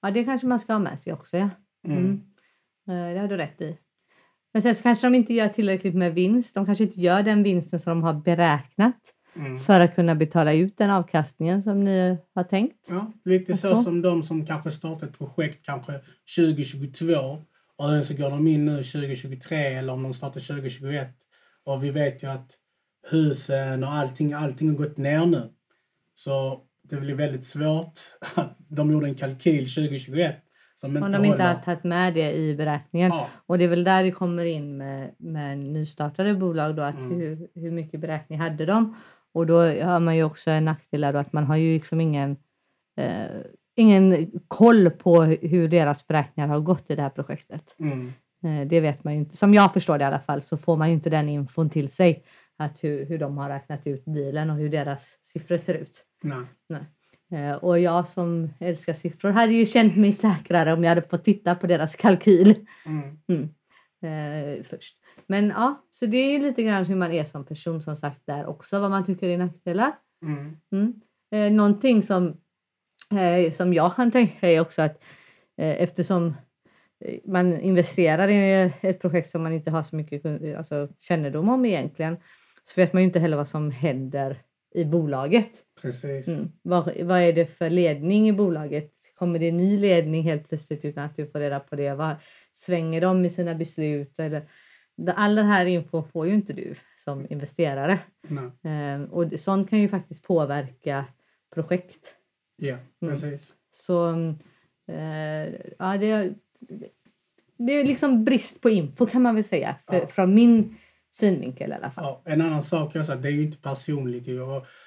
Ja, 0.01 0.11
det 0.11 0.23
kanske 0.23 0.47
man 0.47 0.59
ska 0.59 0.73
ha 0.73 0.79
med 0.79 0.99
sig 0.99 1.13
också. 1.13 1.37
Ja. 1.37 1.49
Mm. 1.87 1.97
Mm. 1.97 2.21
Eh, 3.09 3.13
Det 3.13 3.19
har 3.19 3.27
du 3.27 3.37
rätt 3.37 3.61
i. 3.61 3.77
Men 4.53 4.61
sen 4.61 4.75
så 4.75 4.83
kanske 4.83 5.07
de 5.07 5.15
inte 5.15 5.33
gör 5.33 5.47
tillräckligt 5.47 5.95
med 5.95 6.13
vinst. 6.13 6.55
De 6.55 6.65
kanske 6.65 6.83
inte 6.83 7.01
gör 7.01 7.23
den 7.23 7.43
vinsten 7.43 7.79
som 7.79 7.89
de 7.89 8.03
har 8.03 8.13
beräknat 8.13 9.13
Mm. 9.37 9.59
för 9.59 9.79
att 9.79 9.95
kunna 9.95 10.15
betala 10.15 10.53
ut 10.53 10.77
den 10.77 10.89
avkastningen 10.89 11.63
som 11.63 11.83
ni 11.83 12.17
har 12.35 12.43
tänkt. 12.43 12.75
Ja, 12.87 13.11
lite 13.25 13.57
så 13.57 13.75
som 13.75 14.01
de 14.01 14.23
som 14.23 14.45
kanske 14.45 14.71
startar 14.71 15.07
ett 15.07 15.17
projekt 15.17 15.65
kanske 15.65 15.93
2022 16.37 17.13
och 17.77 17.85
sen 17.89 18.03
så 18.05 18.13
går 18.13 18.29
de 18.29 18.47
in 18.47 18.65
nu 18.65 18.83
2023 18.83 19.57
eller 19.57 19.93
om 19.93 20.03
de 20.03 20.13
startar 20.13 20.39
2021. 20.41 21.07
Och 21.65 21.83
vi 21.83 21.91
vet 21.91 22.23
ju 22.23 22.27
att 22.27 22.51
husen 23.11 23.83
och 23.83 23.93
allting, 23.93 24.33
allting 24.33 24.69
har 24.69 24.75
gått 24.77 24.97
ner 24.97 25.25
nu. 25.25 25.41
Så 26.13 26.61
det 26.89 26.95
blir 26.95 27.15
väldigt 27.15 27.45
svårt 27.45 27.99
att 28.35 28.55
de 28.69 28.91
gjorde 28.91 29.07
en 29.07 29.15
kalkyl 29.15 29.73
2021 29.73 30.35
som 30.75 30.89
inte 30.91 31.05
Om 31.05 31.11
de 31.11 31.17
inte 31.25 31.29
håller. 31.29 31.53
har 31.55 31.61
tagit 31.61 31.83
med 31.83 32.13
det 32.13 32.31
i 32.33 32.55
beräkningen. 32.55 33.09
Ja, 33.09 33.27
Och 33.45 33.57
det 33.57 33.63
är 33.63 33.67
väl 33.69 33.83
där 33.83 34.03
det 34.03 34.11
kommer 34.11 34.45
in 34.45 34.77
med, 34.77 35.11
med 35.17 35.57
nystartade 35.57 36.33
bolag 36.35 36.75
då, 36.75 36.81
att 36.83 36.95
Mm. 36.95 37.19
hur, 37.19 37.47
hur 37.55 37.71
mycket 37.71 37.99
beräkning 37.99 38.39
hade 38.39 38.65
de? 38.65 38.95
Och 39.33 39.47
då 39.47 39.61
har 39.61 39.99
man 39.99 40.15
ju 40.15 40.23
också 40.23 40.51
en 40.51 40.65
nackdel 40.65 41.01
där 41.01 41.13
då 41.13 41.19
att 41.19 41.33
man 41.33 41.43
har 41.43 41.55
ju 41.55 41.73
liksom 41.73 42.01
ingen, 42.01 42.37
eh, 42.97 43.25
ingen 43.75 44.31
koll 44.47 44.89
på 44.89 45.23
hur 45.23 45.67
deras 45.67 46.07
beräkningar 46.07 46.47
har 46.47 46.59
gått 46.59 46.91
i 46.91 46.95
det 46.95 47.01
här 47.01 47.09
projektet. 47.09 47.75
mm, 47.79 48.13
Eh, 48.43 48.67
det 48.67 48.79
vet 48.79 49.03
man 49.03 49.13
ju 49.13 49.19
inte. 49.19 49.37
Som 49.37 49.53
jag 49.53 49.73
förstår 49.73 49.97
det 49.97 50.03
i 50.03 50.05
alla 50.07 50.19
fall 50.19 50.41
så 50.41 50.57
får 50.57 50.77
man 50.77 50.87
ju 50.87 50.93
inte 50.93 51.09
den 51.09 51.29
infon 51.29 51.69
till 51.69 51.89
sig. 51.89 52.23
Att 52.57 52.83
hur, 52.83 53.05
hur 53.05 53.17
de 53.17 53.37
har 53.37 53.49
räknat 53.49 53.87
ut 53.87 54.03
dealen 54.05 54.49
och 54.49 54.55
hur 54.57 54.69
deras 54.69 55.17
siffror 55.23 55.57
ser 55.57 55.73
ut. 55.73 56.03
nej. 56.69 56.81
Eh, 57.31 57.55
och 57.55 57.79
jag 57.79 58.07
som 58.07 58.49
älskar 58.59 58.93
siffror 58.93 59.29
hade 59.29 59.53
ju 59.53 59.65
känt 59.65 59.95
mig 59.95 60.11
säkrare 60.11 60.73
om 60.73 60.83
jag 60.83 60.91
hade 60.91 61.01
fått 61.01 61.23
titta 61.23 61.55
på 61.55 61.67
deras 61.67 61.95
kalkyl 61.95 62.55
Mm, 62.85 63.19
mm. 63.27 63.49
Eh, 64.01 64.63
först. 64.63 64.97
Men 65.27 65.47
ja, 65.49 65.85
så 65.91 66.05
det 66.05 66.17
är 66.17 66.39
lite 66.39 66.63
grann 66.63 66.85
hur 66.85 66.95
man 66.95 67.11
är 67.11 67.23
som 67.23 67.45
person 67.45 67.81
som 67.81 67.95
sagt 67.95 68.21
där 68.25 68.45
också, 68.45 68.79
vad 68.79 68.89
man 68.89 69.05
tycker 69.05 69.29
är 69.29 69.37
nackdelar. 69.37 69.91
mm, 70.23 70.57
Mm. 70.71 71.01
Eh, 71.31 71.51
någonting 71.53 72.03
som, 72.03 72.37
eh, 73.11 73.51
som 73.53 73.73
jag 73.73 73.95
kan 73.95 74.11
tänka 74.11 74.49
är 74.51 74.59
också 74.61 74.81
att 74.81 75.03
eh, 75.57 75.81
eftersom 75.81 76.33
eh, 77.05 77.19
man 77.25 77.59
investerar 77.61 78.27
i 78.27 78.71
ett 78.81 79.01
projekt 79.01 79.29
som 79.29 79.43
man 79.43 79.53
inte 79.53 79.71
har 79.71 79.83
så 79.83 79.95
mycket 79.95 80.23
kun- 80.23 80.57
alltså, 80.57 80.87
kännedom 80.99 81.49
om 81.49 81.65
egentligen 81.65 82.17
så 82.63 82.81
vet 82.81 82.93
man 82.93 83.01
ju 83.01 83.07
inte 83.07 83.19
heller 83.19 83.37
vad 83.37 83.47
som 83.47 83.71
händer 83.71 84.41
i 84.75 84.85
bolaget. 84.85 85.51
precis. 85.81 86.27
Mm. 86.27 86.51
Vad, 86.61 86.85
vad 87.03 87.21
är 87.21 87.33
det 87.33 87.45
för 87.45 87.69
ledning 87.69 88.29
i 88.29 88.33
bolaget? 88.33 88.93
Kommer 89.17 89.39
det 89.39 89.49
en 89.49 89.57
ny 89.57 89.77
ledning 89.79 90.23
helt 90.23 90.49
plötsligt 90.49 90.85
utan 90.85 91.03
att 91.03 91.15
du 91.15 91.27
får 91.27 91.39
reda 91.39 91.59
på 91.59 91.75
det? 91.75 91.93
Vad, 91.93 92.15
svänger 92.55 93.01
de 93.01 93.25
i 93.25 93.29
sina 93.29 93.55
beslut? 93.55 94.19
Eller, 94.19 94.49
all 95.15 95.35
den 95.35 95.45
här 95.45 95.65
info 95.65 96.03
får 96.03 96.27
ju 96.27 96.33
inte 96.33 96.53
du 96.53 96.75
som 97.03 97.27
investerare. 97.29 97.99
Nej. 98.27 98.73
Eh, 98.73 99.01
och 99.01 99.39
sånt 99.39 99.69
kan 99.69 99.79
ju 99.79 99.89
faktiskt 99.89 100.23
påverka 100.23 101.05
projekt. 101.55 102.15
Ja, 102.55 102.77
Mm. 103.01 103.13
precis. 103.13 103.53
Så 103.71 104.09
eh, 104.87 105.53
ja, 105.79 105.97
det, 105.97 106.33
det 107.57 107.73
är 107.73 107.85
liksom 107.85 108.23
brist 108.25 108.61
på 108.61 108.69
info 108.69 109.05
kan 109.05 109.21
man 109.21 109.35
väl 109.35 109.43
säga. 109.43 109.75
För, 109.89 109.95
Ja. 109.95 110.07
Från 110.07 110.33
min 110.33 110.75
synvinkel 111.11 111.71
i 111.71 111.73
alla 111.73 111.89
fall. 111.91 112.03
Ja, 112.03 112.21
en 112.33 112.41
annan 112.41 112.63
sak 112.63 112.95
är 112.95 112.99
att 112.99 113.21
det 113.23 113.27
är 113.29 113.31
ju 113.31 113.43
inte 113.43 113.57
personligt. 113.57 114.27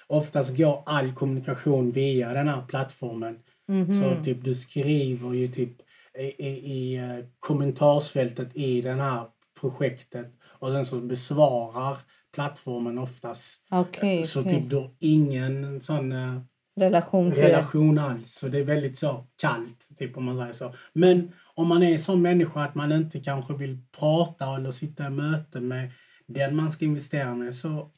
oftast 0.07 0.57
går 0.57 0.83
all 0.87 1.13
kommunikation 1.15 1.91
via 1.91 2.33
den 2.33 2.49
här 2.49 2.63
plattformen. 2.69 3.39
Mhm. 3.71 4.01
Så 4.19 4.25
typ 4.25 4.45
du 4.45 4.55
skriver 4.55 5.33
ju 5.33 5.49
typ 5.49 5.73
i, 6.19 6.23
i, 6.47 6.49
i 6.49 6.97
eh, 6.97 7.25
kommentarsfältet 7.39 8.57
i 8.57 8.81
den 8.83 9.01
här 9.01 9.27
projektet 9.61 10.27
och 10.45 10.69
sen 10.69 10.85
så 10.85 11.01
besvarar 11.01 11.97
plattformen 12.35 12.99
oftast. 12.99 13.61
Okej, 13.71 14.27
Så 14.27 14.41
okej. 14.41 14.53
typ 14.61 14.71
du 14.71 14.77
har 14.77 14.91
ingen 14.99 15.81
sån... 15.83 16.13
eh, 16.13 16.41
relation 16.81 17.33
relation 17.33 17.99
alls. 17.99 18.33
Så 18.35 18.49
det 18.49 18.59
är 18.59 18.65
väldigt 18.65 18.99
så 18.99 19.27
kallt, 19.43 19.89
typ 19.97 20.17
om 20.17 20.25
man 20.25 20.37
säger 20.39 20.53
så. 20.53 20.75
Men 20.93 21.33
om 21.55 21.69
man 21.69 21.83
är 21.83 21.93
en 21.93 21.99
sån 21.99 22.23
människa 22.23 22.65
att 22.65 22.75
man 22.75 22.93
inte 22.93 23.21
kanske 23.21 23.55
vill 23.55 23.79
prata 23.99 24.57
eller 24.57 24.71
sitta 24.71 25.07
i 25.07 25.11
möte 25.11 25.61
med 25.61 25.91
den 26.27 26.57
man 26.57 26.73
ska 26.73 26.85
investera 26.85 27.35
med 27.35 27.55
så 27.57 27.91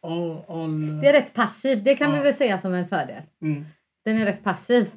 all, 0.00 0.42
all, 0.48 1.00
Det 1.00 1.08
är 1.08 1.12
rätt 1.12 1.34
passivt, 1.34 1.84
det 1.84 1.94
kan 1.94 2.10
Ja. 2.10 2.16
vi 2.16 2.22
väl 2.22 2.34
säga 2.34 2.58
som 2.58 2.74
en 2.74 2.88
fördel. 2.88 3.22
mm, 3.42 3.64
Den 4.04 4.18
är 4.18 4.24
rätt 4.26 4.44
passiv. 4.44 4.90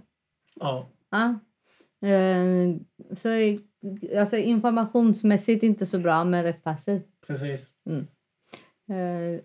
Ja, 0.59 0.89
Ja. 1.12 1.39
Eh, 2.07 2.75
så 3.15 3.29
alltså, 4.19 4.38
informationsmässigt 4.38 5.63
inte 5.63 5.85
så 5.85 6.00
bra 6.00 6.24
men 6.24 6.43
rätt 6.43 6.63
passiv. 6.63 7.01
precis. 7.27 7.74
Eh, 8.89 8.95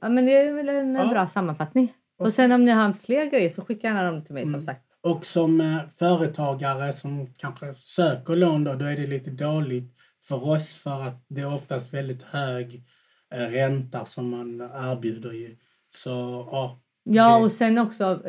ja, 0.00 0.08
men 0.08 0.26
det 0.26 0.32
är 0.36 0.52
väl 0.52 0.68
en 0.68 0.94
Ja. 0.94 1.08
bra 1.10 1.26
sammanfattning. 1.28 1.92
Och 2.18 2.26
Och 2.26 2.32
sen 2.32 2.52
om 2.52 2.64
ni 2.64 2.70
har 2.70 2.92
fler 2.92 3.26
grejer 3.30 3.48
så 3.48 3.64
skicka 3.64 3.86
gärna 3.86 4.02
dem 4.12 4.24
till 4.24 4.34
mig 4.34 4.42
Mm. 4.42 4.52
som 4.52 4.62
sagt. 4.62 4.84
Och 5.02 5.26
som 5.26 5.60
eh, 5.60 5.88
företagare 5.98 6.92
som 6.92 7.26
kanske 7.36 7.74
söker 7.74 8.36
lån 8.36 8.64
då, 8.64 8.74
då 8.74 8.84
är 8.84 8.96
det 8.96 9.06
lite 9.06 9.30
dåligt 9.30 9.94
för 10.22 10.48
oss 10.48 10.74
för 10.74 11.02
att 11.02 11.24
det 11.28 11.40
är 11.40 11.54
oftast 11.54 11.94
väldigt 11.94 12.22
hög 12.22 12.82
ränta 13.30 14.04
som 14.06 14.30
man 14.30 14.60
erbjuder 14.60 15.32
ju. 15.32 15.56
Så 15.94 16.10
ja, 16.52 16.80
Ja 17.04 17.38
Det- 17.38 17.44
och 17.44 17.52
sen 17.52 17.78
också 17.78 18.22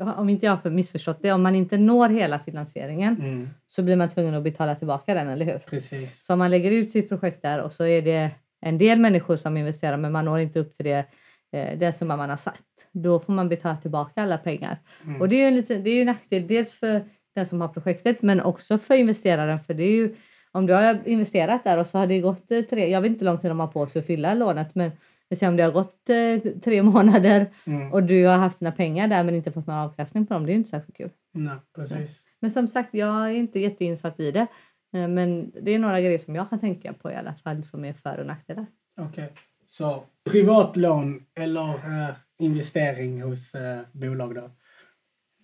om 0.00 0.28
inte 0.28 0.46
jag 0.46 0.52
har 0.52 0.56
för 0.56 0.70
missförstått 0.70 1.18
det, 1.22 1.32
om 1.32 1.42
man 1.42 1.54
inte 1.54 1.78
når 1.78 2.08
hela 2.08 2.38
finansieringen 2.38 3.16
mm, 3.20 3.48
så 3.66 3.82
blir 3.82 3.96
man 3.96 4.08
tvungen 4.08 4.34
att 4.34 4.42
betala 4.42 4.74
tillbaka 4.74 5.14
den, 5.14 5.28
eller 5.28 5.46
hur? 5.46 5.58
precis. 5.58 6.24
Så 6.24 6.32
om 6.32 6.38
man 6.38 6.50
lägger 6.50 6.70
ut 6.70 6.92
sitt 6.92 7.08
projekt 7.08 7.42
där 7.42 7.60
och 7.60 7.72
så 7.72 7.84
är 7.84 8.02
det 8.02 8.30
en 8.60 8.78
del 8.78 8.98
människor 8.98 9.36
som 9.36 9.56
investerar 9.56 9.96
men 9.96 10.12
man 10.12 10.24
når 10.24 10.38
inte 10.40 10.58
upp 10.60 10.74
till 10.74 10.84
det, 10.84 11.04
eh, 11.52 11.78
den 11.78 11.92
summa 11.92 12.16
man 12.16 12.30
har 12.30 12.36
satt. 12.36 12.62
Då 12.92 13.20
får 13.20 13.32
man 13.32 13.48
betala 13.48 13.76
tillbaka 13.76 14.22
alla 14.22 14.38
pengar. 14.38 14.78
Mm, 15.04 15.20
Och 15.20 15.28
det 15.28 15.36
är 15.36 15.40
ju 15.40 15.46
en, 15.46 15.56
liten, 15.56 15.84
det 15.84 15.90
är 15.90 16.00
en 16.00 16.06
nackdel 16.06 16.46
dels 16.46 16.74
för 16.74 17.04
den 17.34 17.46
som 17.46 17.60
har 17.60 17.68
projektet 17.68 18.22
men 18.22 18.40
också 18.40 18.78
för 18.78 18.94
investeraren. 18.94 19.60
För 19.60 19.74
det 19.74 19.82
är 19.82 19.92
ju, 19.92 20.14
om 20.52 20.66
du 20.66 20.72
har 20.72 20.98
investerat 21.04 21.64
där 21.64 21.78
och 21.78 21.86
så 21.86 21.98
har 21.98 22.06
det 22.06 22.20
gått 22.20 22.50
eh, 22.50 22.62
tre, 22.62 22.90
jag 22.90 23.00
vet 23.00 23.08
inte 23.10 23.24
hur 23.24 23.32
lång 23.32 23.40
tid 23.40 23.50
de 23.50 23.60
har 23.60 23.66
på 23.66 23.86
sig 23.86 24.00
att 24.00 24.06
fylla 24.06 24.34
lånet 24.34 24.74
men 24.74 24.90
vi 25.28 25.36
säger 25.36 25.50
om 25.50 25.56
det 25.56 25.62
har 25.62 25.72
gått 25.72 26.10
eh, 26.10 26.52
tre 26.62 26.82
månader 26.92 27.46
mm, 27.64 27.92
och 27.92 28.02
du 28.02 28.26
har 28.26 28.38
haft 28.38 28.58
dina 28.58 28.72
pengar 28.72 29.08
där 29.08 29.24
men 29.24 29.34
inte 29.34 29.52
fått 29.52 29.66
någon 29.66 29.76
avkastning 29.76 30.26
på 30.26 30.34
dem. 30.34 30.46
Det 30.46 30.50
är 30.50 30.54
ju 30.54 30.58
inte 30.58 30.70
särskilt 30.70 30.96
kul. 30.96 31.10
nej, 31.32 31.56
precis. 31.74 32.24
Men 32.40 32.50
som 32.50 32.68
sagt, 32.68 32.94
jag 32.94 33.14
är 33.26 33.30
inte 33.34 33.60
jätteinsatt 33.60 34.20
i 34.20 34.30
det. 34.30 34.46
Eh, 34.94 35.08
Men 35.08 35.50
det 35.62 35.70
är 35.74 35.78
några 35.78 36.00
grejer 36.00 36.18
som 36.18 36.34
jag 36.34 36.50
kan 36.50 36.60
tänka 36.60 36.92
på 36.92 37.10
i 37.10 37.14
alla 37.14 37.34
fall 37.34 37.64
som 37.64 37.84
är 37.84 37.92
för 37.92 38.18
och 38.18 38.26
nackdelar. 38.26 38.66
Okej. 39.00 39.32
Så 39.66 40.02
privatlån 40.30 41.22
eller 41.40 41.68
eh, 41.68 42.14
investering 42.38 43.22
hos 43.22 43.54
eh, 43.54 43.80
bolag 43.92 44.34
då? 44.34 44.50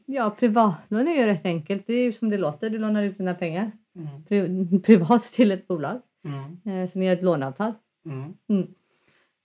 Ja, 0.06 0.30
privatlån 0.38 1.08
är 1.08 1.12
ju 1.16 1.26
rätt 1.26 1.44
enkelt. 1.46 1.86
Det 1.86 1.94
är 1.94 2.02
ju 2.02 2.12
som 2.12 2.30
det 2.30 2.38
låter. 2.38 2.70
Du 2.70 2.78
lånar 2.78 3.02
ut 3.02 3.18
dina 3.18 3.34
pengar 3.34 3.70
Mm, 3.96 4.08
pri- 4.24 4.82
privat 4.86 5.22
till 5.22 5.52
ett 5.52 5.66
bolag. 5.68 6.00
mm, 6.24 6.60
Eh, 6.82 6.88
Så 6.90 6.98
ni 6.98 7.06
gör 7.06 7.12
ett 7.12 7.22
låneavtal. 7.22 7.72
mm, 8.06 8.34
Mm. 8.48 8.74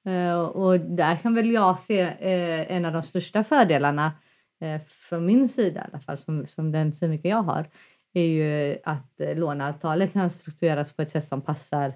Eh, 0.10 0.40
Och 0.40 0.80
där 0.80 1.16
kan 1.16 1.36
väl 1.36 1.52
jag 1.52 1.80
se 1.80 2.00
eh, 2.02 2.72
en 2.76 2.86
av 2.86 2.94
de 2.94 3.04
största 3.04 3.44
fördelarna 3.44 4.12
eh, 4.62 4.82
från 4.88 5.26
min 5.26 5.50
sida 5.50 5.80
i 5.82 5.84
alla 5.92 6.00
fall, 6.00 6.18
som, 6.18 6.48
som 6.48 6.72
den 6.72 6.94
synvinkel 6.94 7.32
jag 7.32 7.44
har, 7.44 7.66
är 8.14 8.24
ju 8.24 8.78
att 8.84 9.14
låneavtalet 9.36 10.14
kan 10.14 10.30
struktureras 10.30 10.92
på 10.92 11.02
ett 11.02 11.10
sätt 11.10 11.28
som 11.28 11.42
passar 11.42 11.94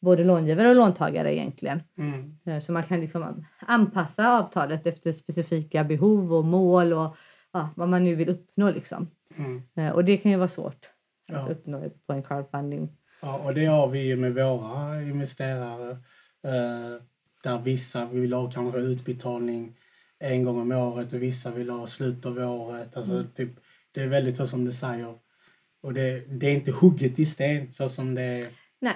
både 0.00 0.24
långivare 0.24 0.68
och 0.68 0.74
låntagare 0.76 1.34
egentligen. 1.36 1.82
mm, 1.98 2.60
Så 2.60 2.72
man 2.72 2.82
kan 2.82 3.00
liksom 3.00 3.46
anpassa 3.60 4.38
avtalet 4.38 4.86
efter 4.86 5.12
specifika 5.12 5.84
behov 5.84 6.32
och 6.32 6.44
mål 6.44 6.92
och 6.92 7.16
ja, 7.52 7.68
vad 7.76 7.88
man 7.88 8.04
nu 8.04 8.14
vill 8.14 8.28
uppnå. 8.28 8.70
Liksom. 8.70 9.10
mm. 9.36 9.92
Och 9.94 10.04
det 10.04 10.16
kan 10.16 10.30
ju 10.32 10.36
vara 10.38 10.48
svårt 10.48 10.90
Ja. 11.32 11.38
att 11.38 11.50
uppnå 11.50 11.82
på 12.06 12.12
en 12.12 12.22
crowdfunding. 12.22 12.88
Ja, 13.22 13.40
och 13.44 13.54
det 13.54 13.64
har 13.66 13.88
vi 13.88 14.06
ju 14.06 14.16
med 14.16 14.34
våra 14.34 15.02
investerare. 15.02 15.90
Eh, 16.44 17.02
där 17.42 17.58
vissa 17.62 18.06
vill 18.06 18.32
ha 18.32 18.50
kanske 18.50 18.80
utbetalning 18.80 19.76
en 20.18 20.44
gång 20.44 20.60
om 20.60 20.72
året 20.72 21.12
och 21.12 21.22
vissa 21.22 21.50
vill 21.50 21.70
ha 21.70 21.86
slut 21.86 22.26
av 22.26 22.38
året. 22.38 22.96
Alltså, 22.96 23.12
Mm. 23.14 23.26
typ, 23.34 23.50
det 23.92 24.02
är 24.02 24.08
väldigt 24.08 24.36
så 24.36 24.46
som 24.46 24.64
du 24.64 24.72
säger. 24.72 25.14
Och 25.82 25.94
det, 25.94 26.24
det 26.28 26.46
är 26.46 26.54
inte 26.54 26.70
hugget 26.72 27.18
i 27.18 27.26
sten 27.26 27.72
så 27.72 27.88
som 27.88 28.14
det 28.14 28.22
är. 28.22 28.46
Nej, 28.80 28.94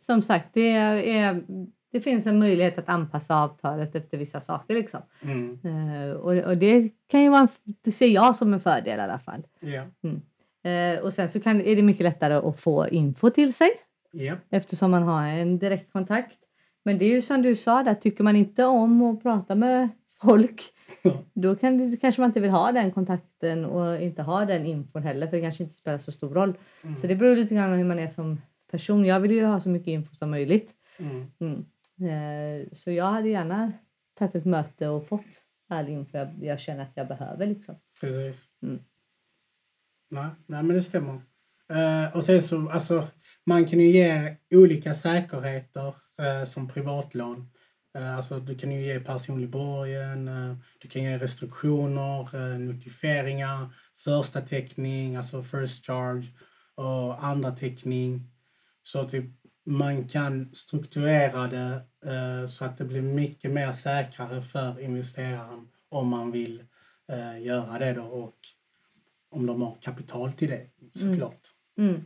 som 0.00 0.22
sagt, 0.22 0.48
det, 0.52 0.70
är, 0.70 1.42
det 1.92 2.00
finns 2.00 2.26
en 2.26 2.38
möjlighet 2.38 2.78
att 2.78 2.88
anpassa 2.88 3.36
avtalet 3.36 3.94
efter 3.94 4.18
vissa 4.18 4.40
saker. 4.40 4.74
Liksom. 4.74 5.00
Mm, 5.22 5.58
Eh, 5.64 6.10
och, 6.12 6.32
och 6.34 6.56
det 6.58 6.88
kan 7.06 7.22
ju 7.22 7.28
vara, 7.28 7.48
det 7.82 7.92
ser 7.92 8.06
jag 8.08 8.36
som 8.36 8.54
en 8.54 8.60
fördel 8.60 8.98
i 8.98 9.02
alla 9.02 9.18
fall. 9.18 9.42
ja, 9.60 9.82
Eh, 10.70 10.98
och 11.00 11.12
sen 11.14 11.28
så 11.28 11.40
kan, 11.40 11.60
är 11.60 11.76
det 11.76 11.82
mycket 11.82 12.04
lättare 12.04 12.34
att 12.34 12.60
få 12.60 12.88
info 12.88 13.30
till 13.30 13.54
sig 13.54 13.70
ja, 14.12 14.36
eftersom 14.50 14.90
man 14.90 15.02
har 15.02 15.26
en 15.26 15.58
direkt 15.58 15.92
kontakt. 15.92 16.38
Men 16.84 16.98
det 16.98 17.04
är 17.04 17.10
ju 17.10 17.22
som 17.22 17.42
du 17.42 17.56
sa 17.56 17.82
där, 17.82 17.94
tycker 17.94 18.24
man 18.24 18.36
inte 18.36 18.64
om 18.64 19.02
att 19.02 19.22
prata 19.22 19.54
med 19.54 19.88
folk 20.22 20.62
Ja. 21.02 21.24
då 21.34 21.56
kan 21.56 21.90
det, 21.90 21.96
kanske 21.96 22.20
man 22.20 22.30
inte 22.30 22.40
vill 22.40 22.50
ha 22.50 22.72
den 22.72 22.92
kontakten 22.92 23.64
och 23.64 24.00
inte 24.02 24.22
ha 24.22 24.44
den 24.44 24.66
infon 24.66 25.02
heller 25.02 25.26
för 25.26 25.36
det 25.36 25.42
kanske 25.42 25.62
inte 25.62 25.74
spelar 25.74 25.98
så 25.98 26.12
stor 26.12 26.34
roll. 26.34 26.54
Mm, 26.84 26.96
Så 26.96 27.06
det 27.06 27.16
beror 27.16 27.36
lite 27.36 27.54
grann 27.54 27.70
på 27.72 27.76
hur 27.76 27.84
man 27.84 27.98
är 27.98 28.08
som 28.08 28.40
person. 28.70 29.04
Jag 29.04 29.20
vill 29.20 29.30
ju 29.30 29.44
ha 29.44 29.60
så 29.60 29.68
mycket 29.68 29.88
info 29.88 30.14
som 30.14 30.30
möjligt. 30.30 30.74
mm, 30.98 31.26
Mm. 31.40 31.64
Eh, 32.02 32.68
så 32.72 32.90
jag 32.90 33.04
hade 33.12 33.28
gärna 33.28 33.72
tagit 34.18 34.34
ett 34.34 34.44
möte 34.44 34.88
och 34.88 35.08
fått 35.08 35.24
all 35.68 35.88
info 35.88 36.18
jag, 36.18 36.28
jag 36.40 36.60
känner 36.60 36.82
att 36.82 36.92
jag 36.94 37.08
behöver. 37.08 37.46
Liksom. 37.46 37.74
precis. 38.00 38.44
Mm. 38.62 38.78
Nej, 40.10 40.26
nej, 40.46 40.62
men 40.62 40.76
det 40.76 40.82
stämmer. 40.82 41.20
Eh, 41.68 42.16
och 42.16 42.24
sen 42.24 42.42
så, 42.42 42.70
alltså, 42.70 43.02
man 43.46 43.64
kan 43.64 43.80
ju 43.80 43.86
ge 43.90 44.36
olika 44.54 44.94
säkerheter 44.94 45.94
eh, 46.20 46.44
som 46.44 46.68
privatlån. 46.68 47.50
Eh, 47.98 48.16
alltså, 48.16 48.40
du 48.40 48.54
kan 48.54 48.72
ju 48.72 48.86
ge 48.86 49.00
personlig 49.00 49.50
borgen, 49.50 50.28
eh, 50.28 50.56
du 50.78 50.88
kan 50.88 51.02
ge 51.02 51.18
restriktioner, 51.18 52.34
eh, 52.34 52.58
notifieringar, 52.58 53.74
första 54.04 54.40
täckning, 54.40 55.16
alltså 55.16 55.42
first 55.42 55.86
charge 55.86 56.26
och 56.74 57.24
andra 57.24 57.50
täckning. 57.50 58.30
Så 58.82 59.04
typ 59.04 59.24
man 59.64 60.08
kan 60.08 60.54
strukturera 60.54 61.48
det 61.48 61.82
eh, 62.04 62.48
så 62.48 62.64
att 62.64 62.78
det 62.78 62.84
blir 62.84 63.02
mycket 63.02 63.50
mer 63.50 63.72
säkrare 63.72 64.42
för 64.42 64.80
investeraren 64.80 65.68
om 65.88 66.08
man 66.08 66.32
vill 66.32 66.64
eh, 67.12 67.42
göra 67.42 67.78
det 67.78 67.92
då 67.92 68.02
och 68.02 68.38
om 69.30 69.46
de 69.46 69.62
har 69.62 69.76
kapital 69.80 70.32
till 70.32 70.50
det 70.50 70.66
såklart. 70.94 71.40
Mm. 71.78 71.90
mm. 71.90 72.04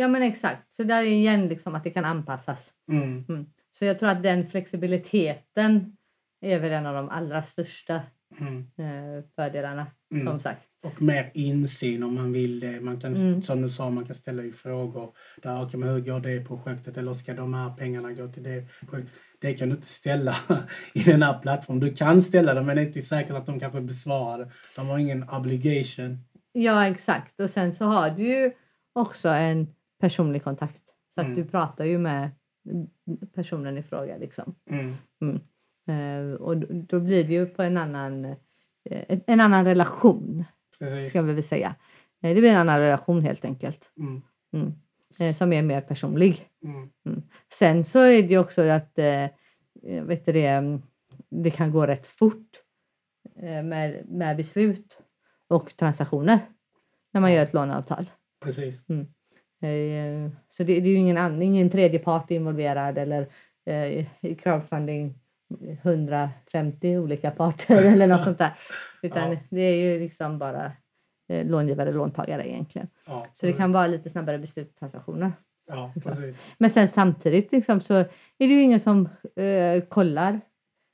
Ja 0.00 0.08
men 0.08 0.22
exakt, 0.22 0.74
så 0.74 0.82
där 0.82 0.96
är 1.02 1.06
igen 1.06 1.48
liksom 1.48 1.74
att 1.74 1.84
det 1.84 1.90
kan 1.90 2.04
anpassas. 2.04 2.70
Mm. 2.92 3.24
Så 3.72 3.84
jag 3.84 3.98
tror 3.98 4.08
att 4.08 4.22
den 4.22 4.46
flexibiliteten 4.46 5.96
är 6.40 6.58
väl 6.58 6.72
en 6.72 6.86
av 6.86 6.94
de 6.94 7.08
allra 7.08 7.42
största 7.42 8.00
Mm. 8.40 8.58
eh, 8.78 9.24
fördelarna 9.36 9.86
Mm. 10.12 10.26
som 10.26 10.40
sagt. 10.40 10.62
Och 10.84 11.02
mer 11.02 11.30
insyn 11.34 12.02
om 12.02 12.14
man 12.14 12.32
vill 12.32 12.60
det. 12.60 12.80
Man 12.80 13.00
kan, 13.00 13.14
Mm. 13.14 13.42
Som 13.42 13.62
du 13.62 13.68
sa, 13.70 13.90
man 13.90 14.04
kan 14.06 14.14
ställa 14.14 14.42
ju 14.42 14.52
frågor. 14.52 15.12
Där, 15.42 15.62
okay, 15.64 15.80
men 15.80 15.88
hur 15.88 16.00
går 16.00 16.20
det 16.20 16.40
projektet? 16.44 16.96
Eller 16.96 17.14
ska 17.14 17.34
de 17.34 17.54
här 17.54 17.70
pengarna 17.70 18.12
gå 18.12 18.28
till 18.28 18.42
det 18.42 18.64
projektet? 18.90 19.14
Det 19.40 19.54
kan 19.54 19.68
du 19.68 19.74
inte 19.74 19.86
ställa 19.86 20.34
i 20.94 21.02
den 21.02 21.22
här 21.22 21.38
plattformen. 21.38 21.80
Du 21.80 21.94
kan 21.94 22.22
ställa 22.22 22.54
det 22.54 22.62
men 22.62 22.76
det 22.76 22.82
är 22.82 22.86
inte 22.86 23.02
säkert 23.02 23.36
att 23.36 23.46
de 23.46 23.60
kanske 23.60 23.80
besvarar 23.80 24.38
det. 24.38 24.50
De 24.76 24.86
har 24.88 24.98
ingen 24.98 25.28
obligation. 25.30 26.18
Ja 26.52 26.86
exakt 26.86 27.40
och 27.40 27.50
sen 27.50 27.72
så 27.72 27.84
har 27.84 28.10
du 28.10 28.22
ju 28.28 28.52
också 28.92 29.28
en 29.28 29.66
personlig 29.98 30.44
kontakt. 30.44 30.82
Så 31.14 31.20
att 31.20 31.26
Mm. 31.26 31.36
du 31.36 31.44
pratar 31.44 31.84
ju 31.84 31.98
med 31.98 32.30
personen 33.34 33.78
i 33.78 33.82
fråga 33.82 34.16
liksom. 34.16 34.54
Mm. 34.70 34.94
Eh, 35.88 36.34
och 36.34 36.56
då, 36.58 37.00
blir 37.00 37.24
det 37.24 37.32
ju 37.32 37.46
på 37.46 37.62
en 37.62 37.76
annan, 37.76 38.24
eh, 38.24 39.20
en, 39.26 39.40
annan 39.40 39.64
relation 39.64 40.44
Precis. 40.78 41.08
ska 41.10 41.22
vi 41.22 41.32
väl 41.32 41.42
säga. 41.42 41.74
Eh, 42.22 42.34
det 42.34 42.40
blir 42.40 42.50
en 42.50 42.56
annan 42.56 42.80
relation 42.80 43.22
helt 43.22 43.44
enkelt. 43.44 43.92
Mm. 43.98 44.22
Mm. 44.52 45.34
Som 45.34 45.52
är 45.52 45.62
mer 45.62 45.80
personlig. 45.80 46.48
Mm. 46.64 47.22
Sen 47.52 47.84
så 47.84 47.98
är 47.98 48.22
det 48.22 48.28
ju 48.28 48.38
också 48.38 48.62
att 48.62 48.98
vet 49.82 50.26
du 50.26 50.32
det, 50.32 50.46
mm, 50.46 50.82
det 51.30 51.50
kan 51.50 51.70
gå 51.70 51.86
rätt 51.86 52.06
fort 52.06 52.50
med, 53.64 54.08
med 54.08 54.36
beslut 54.36 54.98
och 55.48 55.76
transaktioner 55.76 56.40
när 57.12 57.20
man 57.20 57.32
gör 57.32 57.42
ett 57.42 57.54
låneavtal. 57.54 58.10
Precis. 58.40 58.90
Eh, 58.90 58.96
Så 60.48 60.62
det, 60.62 60.80
det 60.80 60.88
är 60.88 60.92
ju 60.92 60.94
ingen, 60.96 61.16
annan, 61.18 61.42
ingen 61.42 61.70
tredje 61.70 61.98
part 61.98 62.30
involverad 62.30 62.98
eller 62.98 63.26
eh, 63.66 64.06
i 64.26 64.34
crowdfunding 64.42 65.14
150 65.82 66.96
olika 66.98 67.30
parter 67.30 67.74
eller 67.92 68.06
något 68.06 68.24
sånt 68.24 68.38
där. 68.38 68.52
Utan 69.02 69.32
Ja. 69.32 69.38
det 69.50 69.60
är 69.60 69.74
ju 69.74 70.00
liksom 70.00 70.38
bara 70.38 70.72
eh, 71.28 71.46
långivare 71.46 71.88
och 71.88 71.94
låntagare 71.94 72.48
egentligen. 72.48 72.88
Ja, 73.06 73.26
Så 73.32 73.46
det 73.46 73.52
kan 73.52 73.72
vara 73.72 73.86
lite 73.86 74.10
snabbare 74.10 74.38
beslut 74.38 74.76
transaktioner. 74.76 75.32
Ja. 75.68 75.92
Men 76.58 76.70
sen 76.70 76.88
samtidigt 76.88 77.52
liksom, 77.52 77.80
så 77.80 77.94
är 77.94 78.04
det 78.38 78.44
ju 78.46 78.62
ingen 78.62 78.80
som 78.80 79.08
eh, 79.36 79.80
kollar 79.88 80.40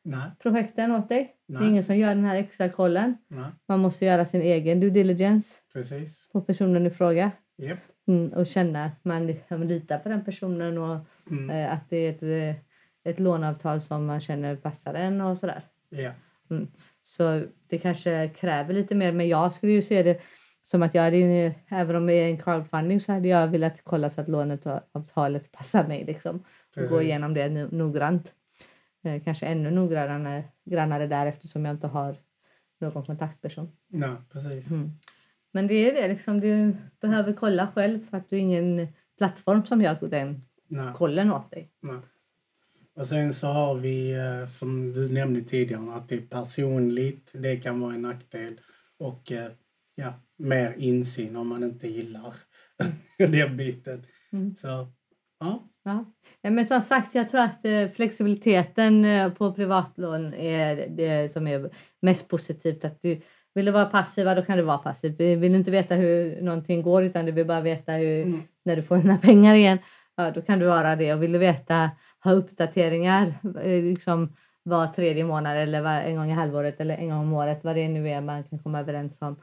Nej, 0.07 0.31
projekten 0.43 0.91
åt 0.93 1.09
dig. 1.09 1.37
Det 1.49 1.55
är 1.55 1.59
Nej. 1.61 1.69
ingen 1.69 1.83
som 1.83 1.97
gör 1.97 2.09
den 2.15 2.25
här 2.25 2.37
extra 2.37 2.69
kollen. 2.69 3.17
nej, 3.29 3.45
Man 3.69 3.81
måste 3.81 4.05
göra 4.05 4.25
sin 4.27 4.43
egen 4.43 4.81
due 4.81 4.91
diligence 4.91 5.57
precis. 5.73 6.29
på 6.33 6.41
personen 6.41 6.87
i 6.87 6.91
fråga. 6.91 7.31
Japp. 7.57 7.79
Mm, 8.07 8.33
och 8.33 8.47
känna 8.47 8.85
att 8.85 9.05
man 9.05 9.27
liksom 9.27 9.63
litar 9.63 9.99
på 9.99 10.09
den 10.09 10.25
personen 10.25 10.79
och 10.79 10.99
Mm. 11.31 11.51
eh, 11.51 11.73
att 11.73 11.91
det 11.91 11.97
är 11.97 12.11
ett, 12.11 12.23
eh, 12.57 12.63
ett 13.13 13.21
låneavtal 13.21 13.81
som 13.81 14.07
man 14.07 14.21
känner 14.21 14.57
passar 14.57 14.95
en 14.95 15.21
och 15.21 15.39
sådär. 15.39 15.63
Ja. 15.89 16.11
Så 17.03 17.45
det 17.69 17.79
kanske 17.79 18.29
kräver 18.29 18.75
lite 18.75 18.95
mer. 18.95 19.13
Men 19.13 19.29
jag 19.29 19.53
skulle 19.53 19.73
ju 19.73 19.83
se 19.83 20.03
det 20.03 20.21
som 20.63 20.83
att 20.83 20.95
jag 20.95 21.03
hade, 21.03 21.55
även 21.69 21.97
om 21.97 22.07
det 22.07 22.13
är 22.13 22.29
en 22.29 22.39
crowdfunding 22.39 23.01
så 23.01 23.13
hade 23.13 23.29
jag 23.29 23.49
velat 23.49 23.81
kolla 23.85 24.11
så 24.11 24.21
att 24.21 24.29
låneavtalet 24.29 25.53
passar 25.53 25.87
mig 25.89 26.05
liksom. 26.05 26.45
Och 26.77 26.83
gå 26.89 27.03
igenom 27.03 27.35
det 27.35 27.49
no- 27.49 27.75
noggrant. 27.75 28.35
Eh, 29.03 29.23
kanske 29.23 29.47
ännu 29.47 29.71
noggrannare 29.71 30.45
grannare 30.65 31.07
där 31.07 31.27
eftersom 31.27 31.65
jag 31.65 31.75
inte 31.75 31.87
har 31.87 32.17
någon 32.79 33.05
kontaktperson. 33.05 33.73
Nej, 33.89 34.11
precis. 34.33 34.71
Mm. 34.71 34.91
Men 35.55 35.67
det 35.67 35.75
är 35.75 36.03
det 36.03 36.09
liksom, 36.09 36.41
du 36.41 36.77
behöver 37.01 37.33
kolla 37.33 37.69
själv 37.75 38.07
för 38.11 38.17
att 38.17 38.31
du 38.31 38.37
är 38.37 38.41
ingen 38.41 38.89
plattform 39.19 39.67
som 39.67 39.83
gör 39.83 40.09
den 40.09 40.45
Nej. 40.69 40.95
kollen 40.95 41.33
åt 41.33 41.51
dig. 41.51 41.71
Nej. 41.83 41.99
Och 42.97 43.07
sen 43.07 43.35
så 43.35 43.47
har 43.47 43.75
vi, 43.75 44.13
eh, 44.13 44.47
som 44.47 44.93
du 44.93 45.13
nämnde 45.13 45.41
tidigare, 45.41 45.95
att 45.95 46.09
det 46.09 46.15
är 46.15 46.21
personligt. 46.21 47.31
Det 47.33 47.57
kan 47.57 47.81
vara 47.81 47.95
en 47.95 48.03
nackdel. 48.03 48.61
Och 48.99 49.33
eh, 49.33 49.51
ja, 49.95 50.15
mer 50.37 50.75
insyn 50.79 51.37
om 51.37 51.49
man 51.49 51.63
inte 51.63 51.89
gillar 51.89 52.35
den 53.19 53.57
biten. 53.57 54.07
Mm. 54.33 54.55
Så, 54.55 54.89
ja. 55.41 55.69
Ja. 55.85 56.13
Men 56.43 56.67
som 56.67 56.81
sagt, 56.81 57.15
jag 57.15 57.29
tror 57.29 57.41
att 57.41 57.65
eh, 57.65 57.89
flexibiliteten 57.89 59.07
på 59.39 59.53
privatlån 59.53 60.35
är 60.35 60.89
det 60.89 61.33
som 61.33 61.47
är 61.47 61.71
mest 62.03 62.29
positivt. 62.29 62.85
Att 62.85 63.03
du 63.03 63.21
vill 63.55 63.65
du 63.65 63.71
vara 63.73 63.85
passiv, 63.85 64.25
då 64.25 64.43
kan 64.43 64.57
du 64.57 64.63
vara 64.63 64.79
passiv. 64.79 65.17
Vill 65.17 65.53
du 65.53 65.59
inte 65.59 65.71
veta 65.71 65.95
hur 65.95 66.43
någonting 66.43 66.83
går 66.83 67.03
utan 67.05 67.27
du 67.27 67.33
vill 67.33 67.47
bara 67.47 67.61
veta 67.61 67.93
hur, 67.93 68.23
Mm. 68.23 68.43
när 68.63 68.77
du 68.77 68.83
får 68.83 68.97
dina 68.97 69.19
pengar 69.19 69.55
igen, 69.55 69.79
ja, 70.17 70.31
då 70.31 70.43
kan 70.43 70.59
du 70.59 70.67
vara 70.67 70.97
det. 70.97 71.15
Och 71.15 71.23
vill 71.23 71.33
du 71.33 71.39
veta, 71.39 71.91
ha 72.25 72.33
uppdateringar 72.33 73.35
eh, 73.63 73.83
liksom 73.83 74.33
var 74.63 74.87
tredje 74.87 75.25
månad 75.25 75.57
eller 75.57 75.81
var, 75.83 75.91
en 76.01 76.17
gång 76.17 76.31
i 76.31 76.35
halvåret 76.35 76.81
eller 76.81 76.97
en 76.97 77.09
gång 77.09 77.19
om 77.19 77.33
året, 77.33 77.65
vad 77.65 77.77
det 77.77 77.89
nu 77.89 78.09
är 78.09 78.21
man 78.21 78.45
kan 78.45 78.59
komma 78.59 78.81
överens 78.81 79.23
om. 79.23 79.37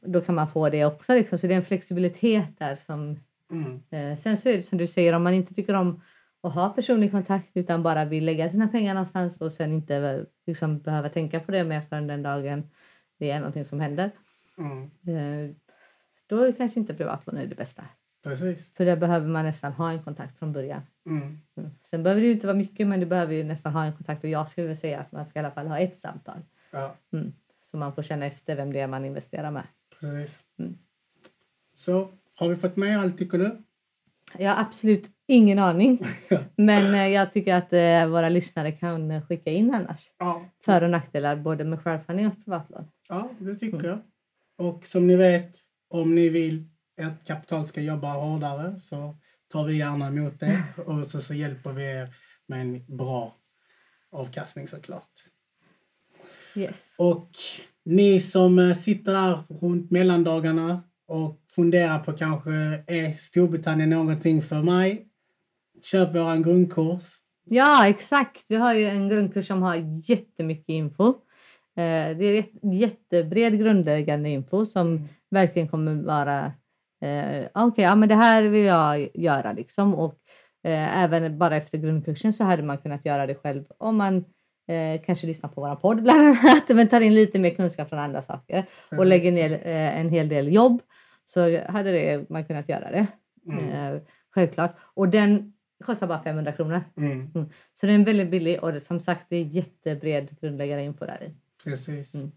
Då 0.00 0.20
kan 0.20 0.34
man 0.34 0.48
få 0.48 0.68
det 0.68 0.84
också. 0.84 1.14
Liksom. 1.14 1.38
Så 1.38 1.46
det 1.46 1.52
är 1.54 1.56
en 1.56 1.64
flexibilitet 1.64 2.58
där 2.58 2.76
som 2.76 3.16
Mm. 3.50 3.80
Eh, 3.90 4.16
sen 4.16 4.36
så 4.36 4.48
är 4.48 4.56
det 4.56 4.62
som 4.62 4.78
du 4.78 4.86
säger, 4.86 5.12
om 5.12 5.22
man 5.22 5.34
inte 5.34 5.54
tycker 5.54 5.74
om 5.74 6.00
att 6.42 6.54
ha 6.54 6.68
personlig 6.68 7.10
kontakt 7.10 7.50
utan 7.54 7.82
bara 7.82 8.04
vill 8.04 8.24
lägga 8.24 8.50
sina 8.50 8.68
pengar 8.68 8.94
någonstans 8.94 9.40
och 9.40 9.52
sen 9.52 9.72
inte 9.72 9.96
eh, 9.96 10.20
liksom, 10.46 10.78
behöva 10.78 11.08
tänka 11.08 11.40
på 11.40 11.52
det 11.52 11.64
mer 11.64 11.80
förrän 11.80 12.06
den 12.06 12.22
dagen 12.22 12.70
det 13.18 13.30
är 13.30 13.38
någonting 13.38 13.64
som 13.64 13.80
händer. 13.80 14.10
Mm. 14.58 14.82
Eh, 14.82 15.54
då 16.26 16.42
är 16.42 16.52
kanske 16.52 16.80
inte 16.80 16.94
privatlån 16.94 17.36
är 17.36 17.46
det 17.46 17.54
bästa. 17.54 17.84
Precis. 18.22 18.70
För 18.74 18.84
där 18.84 18.96
behöver 18.96 19.26
man 19.28 19.44
nästan 19.44 19.72
ha 19.72 19.90
en 19.92 20.02
kontakt 20.02 20.38
från 20.38 20.52
början. 20.52 20.82
Mm. 21.06 21.38
Mm. 21.56 21.70
Sen 21.84 22.02
behöver 22.02 22.20
det 22.20 22.26
ju 22.26 22.32
inte 22.32 22.46
vara 22.46 22.56
mycket 22.56 22.86
men 22.86 23.00
du 23.00 23.06
behöver 23.06 23.34
ju 23.34 23.44
nästan 23.44 23.72
ha 23.72 23.84
en 23.84 23.92
kontakt 23.96 24.24
och 24.24 24.30
jag 24.30 24.48
skulle 24.48 24.66
vilja 24.66 24.80
säga 24.80 25.00
att 25.00 25.12
man 25.12 25.26
ska 25.26 25.38
i 25.38 25.44
alla 25.44 25.50
fall 25.54 25.66
ha 25.66 25.78
ett 25.78 25.98
samtal. 25.98 26.42
Ja, 26.70 26.96
Mm. 27.12 27.32
Så 27.60 27.76
man 27.76 27.94
får 27.94 28.02
känna 28.02 28.26
efter 28.26 28.56
vem 28.56 28.72
det 28.72 28.80
är 28.80 28.86
man 28.86 29.04
investerar 29.04 29.50
med. 29.50 29.66
precis. 30.00 30.38
Mm. 30.58 30.78
Så, 31.74 32.12
har 32.36 32.48
vi 32.48 32.56
fått 32.56 32.76
med 32.76 33.00
allt 33.00 33.18
tycker 33.18 33.38
du? 33.38 33.62
Har 34.44 34.60
absolut 34.60 35.10
ingen 35.28 35.58
aning. 35.58 36.02
Men 36.56 36.94
eh, 36.94 37.08
jag 37.08 37.32
tycker 37.32 37.54
att 37.54 37.72
eh, 37.72 38.06
våra 38.06 38.28
lyssnare 38.28 38.72
kan 38.72 39.22
skicka 39.22 39.50
in 39.50 39.74
annars. 39.74 40.10
Ja. 40.18 40.44
För 40.64 40.82
och 40.84 40.90
nackdelar 40.90 41.36
både 41.36 41.64
med 41.64 41.82
crowdfunding 41.82 42.26
och 42.26 42.44
privatlån. 42.44 42.84
Ja, 43.08 43.28
det 43.38 43.54
tycker 43.54 43.78
Mm. 43.78 43.90
jag. 43.90 43.98
Och 44.66 44.86
som 44.86 45.06
ni 45.06 45.16
vet, 45.16 45.56
om 45.90 46.14
ni 46.14 46.28
vill 46.28 46.64
att 47.02 47.26
kapital 47.26 47.66
ska 47.66 47.80
jobba 47.80 48.12
hårdare 48.12 48.80
så 48.82 49.16
tar 49.52 49.64
vi 49.64 49.76
gärna 49.78 50.06
emot 50.06 50.40
det 50.40 50.62
och 50.86 51.06
så, 51.06 51.20
så 51.20 51.34
hjälper 51.34 51.72
vi 51.72 51.84
er 51.84 52.14
med 52.46 52.60
en 52.60 52.96
bra 52.96 53.36
avkastning 54.12 54.68
såklart. 54.68 55.10
Yes. 56.54 56.94
Och 56.98 57.30
ni 57.84 58.20
som 58.20 58.58
eh, 58.58 58.74
sitter 58.74 59.12
där 59.12 59.38
runt 59.60 59.90
mellandagarna 59.90 60.82
och 61.06 61.40
funderar 61.50 61.98
på 61.98 62.12
kanske 62.12 62.52
är 62.86 63.12
Storbritannien 63.18 63.90
någonting 63.90 64.42
för 64.42 64.62
mig? 64.62 65.04
Köp 65.82 66.14
våran 66.14 66.42
grundkurs. 66.42 67.02
Ja, 67.44 67.88
exakt. 67.88 68.44
Vi 68.48 68.56
har 68.56 68.74
ju 68.74 68.84
en 68.84 69.08
grundkurs 69.08 69.46
som 69.46 69.62
har 69.62 69.76
jättemycket 70.10 70.68
info. 70.68 71.08
Eh, 71.76 72.16
Det 72.16 72.24
är 72.24 72.44
jättebred 72.62 73.58
grundläggande 73.58 74.28
info 74.28 74.66
som 74.66 75.08
verkligen 75.30 75.68
kommer 75.68 75.94
vara 75.94 76.52
eh, 77.02 77.46
okej, 77.54 77.84
ja 77.84 77.94
men 77.94 78.08
det 78.08 78.14
här 78.14 78.42
vill 78.42 78.64
jag 78.64 79.08
göra 79.14 79.52
liksom. 79.52 79.94
Och 79.94 80.14
eh, 80.64 80.98
även 80.98 81.38
bara 81.38 81.56
efter 81.56 81.78
grundkursen 81.78 82.32
så 82.32 82.44
hade 82.44 82.62
man 82.62 82.78
kunnat 82.78 83.06
göra 83.06 83.26
det 83.26 83.34
själv 83.34 83.64
om 83.78 83.96
man 83.96 84.24
eh, 84.68 85.00
kanske 85.06 85.26
lyssnar 85.26 85.50
på 85.50 85.60
våra 85.60 85.76
podd 85.76 86.02
bland 86.02 86.20
annat 86.20 86.68
men 86.68 86.88
tar 86.88 87.00
in 87.00 87.14
lite 87.14 87.38
mer 87.38 87.50
kunskap 87.50 87.88
från 87.88 87.98
andra 87.98 88.22
saker 88.22 88.64
och 88.90 89.06
lägger 89.06 89.32
ner 89.32 89.52
eh, 89.52 90.00
en 90.00 90.08
hel 90.08 90.28
del 90.28 90.52
jobb 90.52 90.82
så 91.24 91.60
hade 91.68 91.92
det, 91.92 92.30
man 92.30 92.44
kunnat 92.44 92.68
göra 92.68 92.90
det. 92.90 93.06
Mm. 93.52 93.68
Eh, 93.68 94.00
självklart. 94.34 94.76
Och 94.94 95.08
den 95.08 95.52
kostar 95.84 96.06
bara 96.06 96.22
500 96.22 96.52
kronor. 96.52 96.80
Mm, 96.96 97.30
Så 97.74 97.86
den 97.86 98.00
är 98.00 98.04
väldigt 98.04 98.30
billig 98.30 98.62
och 98.62 98.72
det, 98.72 98.80
som 98.80 99.00
sagt 99.00 99.26
det 99.28 99.36
är 99.36 99.44
jättebred 99.44 100.40
grundläggande 100.40 100.84
info 100.84 101.06
där 101.06 101.22
i. 101.22 101.34
precis. 101.64 102.14
Mm. 102.14 102.32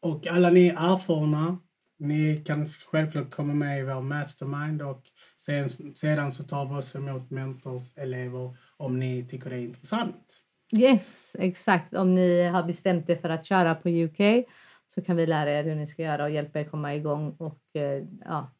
Och 0.00 0.26
alla 0.26 0.50
ni 0.50 0.68
erfarna, 0.68 1.58
ni 1.98 2.42
kan 2.46 2.68
självklart 2.68 3.30
komma 3.30 3.54
med 3.54 3.80
i 3.80 3.82
vår 3.82 4.00
mastermind 4.00 4.82
och 4.82 5.02
sen, 5.38 5.68
sedan 5.94 6.32
så 6.32 6.44
tar 6.44 6.66
vi 6.66 6.74
oss 6.74 6.94
emot 6.94 7.30
mentors, 7.30 7.96
elever 7.96 8.56
om 8.76 8.98
ni 8.98 9.24
tycker 9.28 9.50
det 9.50 9.56
är 9.56 9.60
intressant. 9.60 10.42
Yes, 10.78 11.36
exakt. 11.38 11.94
Om 11.94 12.14
ni 12.14 12.42
har 12.42 12.62
bestämt 12.62 13.10
er 13.10 13.16
för 13.16 13.28
att 13.28 13.44
köra 13.46 13.74
på 13.74 13.88
UK 13.88 14.44
så 14.86 15.02
kan 15.02 15.16
vi 15.16 15.26
lära 15.26 15.50
er 15.50 15.64
hur 15.64 15.74
ni 15.74 15.86
ska 15.86 16.02
göra 16.02 16.24
och 16.24 16.30
hjälpa 16.30 16.60
er 16.60 16.64
komma 16.64 16.94
igång 16.94 17.30
och 17.38 17.60
eh, 17.76 18.04
ja, 18.24 18.50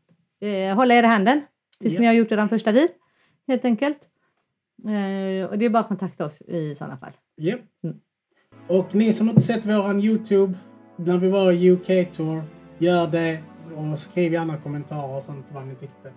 eh, 0.41 0.75
hålla 0.77 0.95
er 0.95 1.03
i 1.03 1.07
handen 1.07 1.41
tills 1.81 1.95
Ja. 1.95 2.01
ni 2.01 2.07
har 2.07 2.15
gjort 2.15 2.33
er 2.33 2.49
första 2.49 2.73
deal 2.73 2.89
helt 3.49 3.65
enkelt. 3.65 3.99
Eh, 4.85 5.51
och 5.51 5.59
det 5.59 5.65
är 5.65 5.69
bara 5.71 5.79
att 5.81 5.89
kontakta 5.89 6.25
oss 6.25 6.41
i 6.43 6.75
sådana 6.75 6.97
fall. 6.97 7.13
Yep. 7.41 7.61
Mm. 7.85 7.97
Och 8.67 8.95
ni 8.95 9.13
som 9.13 9.29
inte 9.29 9.41
sett 9.43 9.67
våran 9.67 10.01
Youtube 10.01 10.55
när 10.97 11.19
vi 11.19 11.29
var 11.29 11.53
i 11.53 11.71
UK-tour, 11.71 12.43
gör 12.79 13.07
det 13.07 13.39
och 13.77 13.99
skriv 13.99 14.33
gärna 14.33 14.57
kommentarer 14.57 15.17
och 15.17 15.23
sånt 15.23 15.47
vad 15.53 15.67
ni 15.67 15.75
tyckte. 15.75 16.13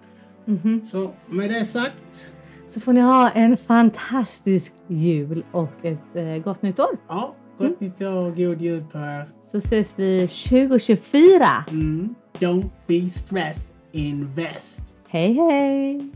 Mhm. 0.45 0.85
Så 0.85 1.11
med 1.29 1.49
det 1.49 1.65
sagt, 1.65 2.31
Så 2.67 2.79
får 2.79 2.93
ni 2.93 3.01
ha 3.01 3.29
en 3.29 3.57
fantastisk 3.57 4.73
jul 4.87 5.43
och 5.51 5.69
ett 5.85 6.15
eh, 6.15 6.37
gott 6.37 6.61
nytt 6.61 6.79
år. 6.79 6.97
ja, 7.07 7.35
gott 7.57 7.79
nytt 7.79 8.01
år 8.01 8.13
och 8.13 8.35
god 8.35 8.61
jul 8.61 8.83
på 8.91 8.97
er. 8.97 9.29
Så 9.43 9.57
ses 9.57 9.93
vi 9.95 10.27
2024. 10.27 11.65
Mm. 11.69 12.15
Don't 12.39 12.69
be 12.87 13.09
stressed, 13.09 13.71
invest. 13.91 14.81
Hej 15.07 15.33
hej! 15.33 16.11